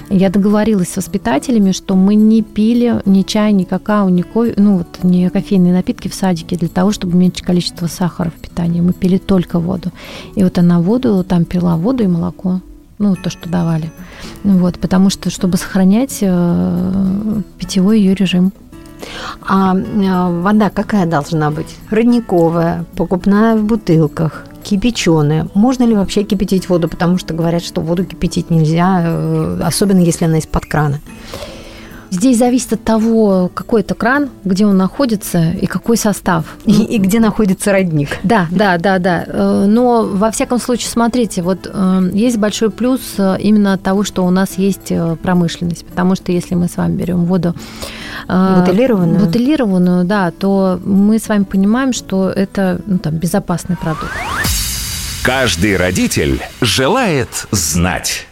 я 0.09 0.29
договорилась 0.29 0.89
с 0.89 0.97
воспитателями, 0.97 1.71
что 1.71 1.95
мы 1.95 2.15
не 2.15 2.41
пили 2.41 3.01
ни 3.05 3.23
чай, 3.23 3.51
ни 3.53 3.63
какао, 3.63 4.09
ни 4.09 4.21
кофе, 4.21 4.53
ну 4.57 4.77
вот 4.77 5.03
ни 5.03 5.27
кофейные 5.27 5.73
напитки 5.73 6.07
в 6.07 6.13
садике 6.13 6.55
для 6.55 6.69
того, 6.69 6.91
чтобы 6.91 7.17
уменьшить 7.17 7.41
количество 7.41 7.87
сахара 7.87 8.29
в 8.29 8.39
питании. 8.41 8.81
Мы 8.81 8.93
пили 8.93 9.17
только 9.17 9.59
воду. 9.59 9.91
И 10.35 10.43
вот 10.43 10.57
она 10.57 10.79
воду, 10.79 11.23
там 11.23 11.45
пила 11.45 11.75
воду 11.75 12.03
и 12.03 12.07
молоко 12.07 12.61
ну, 12.99 13.15
то, 13.15 13.29
что 13.29 13.49
давали. 13.49 13.91
Вот, 14.43 14.79
потому 14.79 15.09
что, 15.09 15.29
чтобы 15.29 15.57
сохранять 15.57 16.19
э, 16.21 17.41
питьевой 17.57 17.99
ее 17.99 18.15
режим. 18.15 18.51
А 19.47 19.75
э, 19.75 20.41
вода 20.41 20.69
какая 20.69 21.05
должна 21.05 21.51
быть? 21.51 21.75
Родниковая, 21.89 22.85
покупная 22.95 23.55
в 23.55 23.63
бутылках, 23.63 24.45
кипяченая. 24.67 25.47
Можно 25.53 25.85
ли 25.85 25.95
вообще 25.95 26.23
кипятить 26.23 26.67
воду? 26.67 26.89
Потому 26.89 27.17
что 27.17 27.33
говорят, 27.33 27.63
что 27.63 27.79
воду 27.79 28.03
кипятить 28.03 28.49
нельзя, 28.49 29.01
э, 29.05 29.61
особенно 29.63 30.01
если 30.01 30.25
она 30.25 30.39
из-под 30.39 30.65
крана. 30.65 30.99
Здесь 32.09 32.37
зависит 32.37 32.73
от 32.73 32.83
того, 32.83 33.51
какой 33.53 33.81
это 33.81 33.93
кран, 33.93 34.29
где 34.45 34.65
он 34.65 34.77
находится 34.77 35.51
и 35.51 35.65
какой 35.65 35.97
состав. 35.97 36.57
И, 36.65 36.71
и 36.71 36.97
где 36.99 37.19
находится 37.19 37.73
родник. 37.73 38.09
Да, 38.23 38.47
да, 38.49 38.77
да, 38.77 38.99
да. 38.99 39.23
Э, 39.25 39.65
но 39.67 40.03
во 40.03 40.31
всяком 40.31 40.59
случае, 40.59 40.89
смотрите, 40.89 41.41
вот 41.41 41.69
э, 41.71 42.09
есть 42.13 42.37
большой 42.37 42.69
плюс 42.69 43.15
именно 43.17 43.73
от 43.73 43.83
того, 43.83 44.03
что 44.03 44.25
у 44.25 44.29
нас 44.29 44.57
есть 44.57 44.91
промышленность. 45.23 45.85
Потому 45.85 46.15
что 46.15 46.33
если 46.33 46.55
мы 46.55 46.67
с 46.67 46.75
вами 46.75 46.95
берем 46.95 47.23
воду 47.23 47.55
бутылированную, 48.27 49.25
бутылированную 49.25 50.03
да, 50.03 50.31
то 50.31 50.79
мы 50.83 51.19
с 51.19 51.29
вами 51.29 51.43
понимаем, 51.43 51.93
что 51.93 52.29
это 52.29 52.81
ну, 52.85 52.97
там, 52.97 53.15
безопасный 53.15 53.77
продукт. 53.77 54.11
Каждый 55.27 55.75
родитель 55.75 56.41
желает 56.61 57.47
знать. 57.51 58.27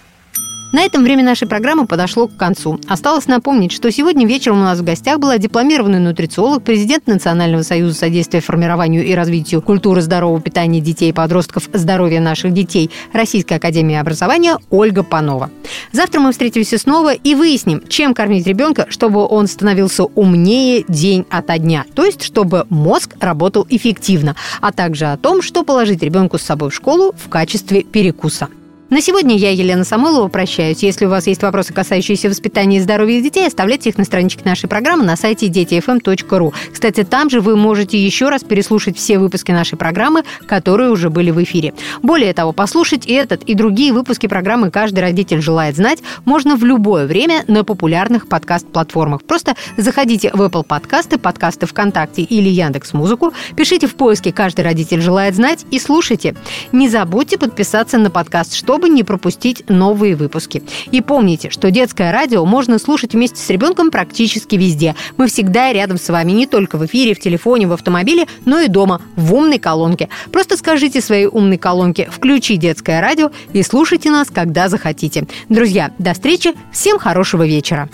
На 0.75 0.81
этом 0.81 1.05
время 1.05 1.23
нашей 1.23 1.47
программы 1.47 1.87
подошло 1.87 2.27
к 2.27 2.35
концу. 2.35 2.81
Осталось 2.89 3.27
напомнить, 3.27 3.71
что 3.71 3.89
сегодня 3.93 4.27
вечером 4.27 4.59
у 4.59 4.65
нас 4.65 4.79
в 4.79 4.83
гостях 4.83 5.19
была 5.19 5.37
дипломированный 5.37 5.99
нутрициолог, 5.99 6.63
президент 6.63 7.07
Национального 7.07 7.61
союза 7.61 7.95
содействия 7.95 8.41
формированию 8.41 9.05
и 9.05 9.13
развитию 9.13 9.61
культуры 9.61 10.01
здорового 10.01 10.41
питания 10.41 10.81
детей 10.81 11.11
и 11.11 11.13
подростков 11.13 11.69
«Здоровье 11.71 12.19
наших 12.19 12.51
детей» 12.51 12.91
Российской 13.13 13.53
академии 13.53 13.95
образования 13.95 14.57
Ольга 14.69 15.03
Панова. 15.03 15.49
Завтра 15.93 16.19
мы 16.19 16.33
встретимся 16.33 16.77
снова 16.77 17.13
и 17.13 17.35
выясним, 17.35 17.81
чем 17.87 18.13
кормить 18.13 18.45
ребенка, 18.45 18.85
чтобы 18.89 19.25
он 19.25 19.47
становился 19.47 20.03
умнее 20.03 20.83
день 20.89 21.25
ото 21.29 21.57
дня, 21.57 21.85
то 21.93 22.03
есть 22.03 22.21
чтобы 22.21 22.67
мозг 22.69 23.15
работал 23.21 23.65
эффективно, 23.69 24.35
а 24.59 24.73
также 24.73 25.05
о 25.05 25.15
том, 25.15 25.41
что 25.41 25.63
положить 25.63 26.03
ребенку 26.03 26.37
с 26.37 26.41
собой 26.41 26.69
в 26.69 26.75
школу 26.75 27.15
в 27.17 27.29
качестве 27.29 27.81
перекуса. 27.81 28.49
На 28.91 29.01
сегодня 29.01 29.35
я, 29.35 29.49
Елена 29.49 29.83
Самойлова, 29.83 30.27
прощаюсь. 30.27 30.83
Если 30.83 31.05
у 31.05 31.09
вас 31.09 31.25
есть 31.25 31.41
вопросы, 31.41 31.73
касающиеся 31.73 32.29
воспитания 32.29 32.77
и 32.77 32.79
здоровья 32.79 33.19
детей, 33.19 33.47
оставляйте 33.47 33.89
их 33.89 33.97
на 33.97 34.03
страничке 34.03 34.43
нашей 34.45 34.69
программы 34.69 35.03
на 35.03 35.15
сайте 35.15 35.47
детифм.ру. 35.47 36.53
Кстати, 36.71 37.03
там 37.03 37.31
же 37.31 37.41
вы 37.41 37.55
можете 37.55 37.97
еще 37.97 38.29
раз 38.29 38.43
переслушать 38.43 38.95
все 38.95 39.17
выпуски 39.17 39.51
нашей 39.51 39.75
программы, 39.75 40.23
которые 40.45 40.91
уже 40.91 41.09
были 41.09 41.31
в 41.31 41.43
эфире. 41.43 41.73
Более 42.03 42.31
того, 42.35 42.53
послушать 42.53 43.07
этот 43.07 43.41
и 43.45 43.55
другие 43.55 43.91
выпуски 43.91 44.27
программы 44.27 44.69
«Каждый 44.69 44.99
родитель 44.99 45.41
желает 45.41 45.75
знать» 45.75 46.03
можно 46.23 46.55
в 46.55 46.63
любое 46.63 47.07
время 47.07 47.43
на 47.47 47.63
популярных 47.63 48.27
подкаст-платформах. 48.27 49.23
Просто 49.23 49.55
заходите 49.77 50.29
в 50.31 50.41
Apple 50.43 50.63
подкасты, 50.63 51.17
подкасты 51.17 51.65
ВКонтакте 51.65 52.21
или 52.21 52.49
Яндекс 52.49 52.93
Музыку, 52.93 53.33
пишите 53.55 53.87
в 53.87 53.95
поиске 53.95 54.31
«Каждый 54.31 54.61
родитель 54.61 55.01
желает 55.01 55.33
знать» 55.33 55.65
и 55.71 55.79
слушайте. 55.79 56.35
Не 56.71 56.87
забудьте 56.87 57.39
подписаться 57.39 57.97
на 57.97 58.11
подкаст 58.11 58.53
«Что 58.53 58.74
чтобы 58.75 58.89
не 58.89 59.05
пропустить 59.05 59.69
новые 59.69 60.17
выпуски. 60.17 60.61
И 60.91 60.99
помните, 60.99 61.49
что 61.49 61.71
детское 61.71 62.11
радио 62.11 62.45
можно 62.45 62.77
слушать 62.77 63.13
вместе 63.13 63.37
с 63.41 63.49
ребенком 63.49 63.89
практически 63.89 64.55
везде. 64.55 64.95
Мы 65.15 65.27
всегда 65.27 65.71
рядом 65.71 65.97
с 65.97 66.09
вами, 66.09 66.33
не 66.33 66.45
только 66.45 66.77
в 66.77 66.85
эфире, 66.85 67.15
в 67.15 67.21
телефоне, 67.21 67.67
в 67.67 67.71
автомобиле, 67.71 68.25
но 68.43 68.59
и 68.59 68.67
дома, 68.67 69.01
в 69.15 69.33
умной 69.33 69.59
колонке. 69.59 70.09
Просто 70.29 70.57
скажите 70.57 70.99
своей 70.99 71.25
умной 71.25 71.57
колонке 71.57 72.09
«Включи 72.11 72.57
детское 72.57 72.99
радио» 72.99 73.31
и 73.53 73.63
слушайте 73.63 74.11
нас, 74.11 74.27
когда 74.29 74.67
захотите. 74.67 75.25
Друзья, 75.47 75.91
до 75.97 76.13
встречи, 76.13 76.51
всем 76.73 76.99
хорошего 76.99 77.47
вечера. 77.47 77.87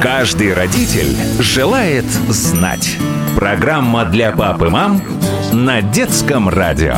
Каждый 0.00 0.54
родитель 0.54 1.16
желает 1.40 2.04
знать. 2.28 2.96
Программа 3.34 4.04
для 4.04 4.30
пап 4.30 4.62
и 4.62 4.68
мам 4.68 5.02
на 5.52 5.82
детском 5.82 6.48
радио. 6.48 6.94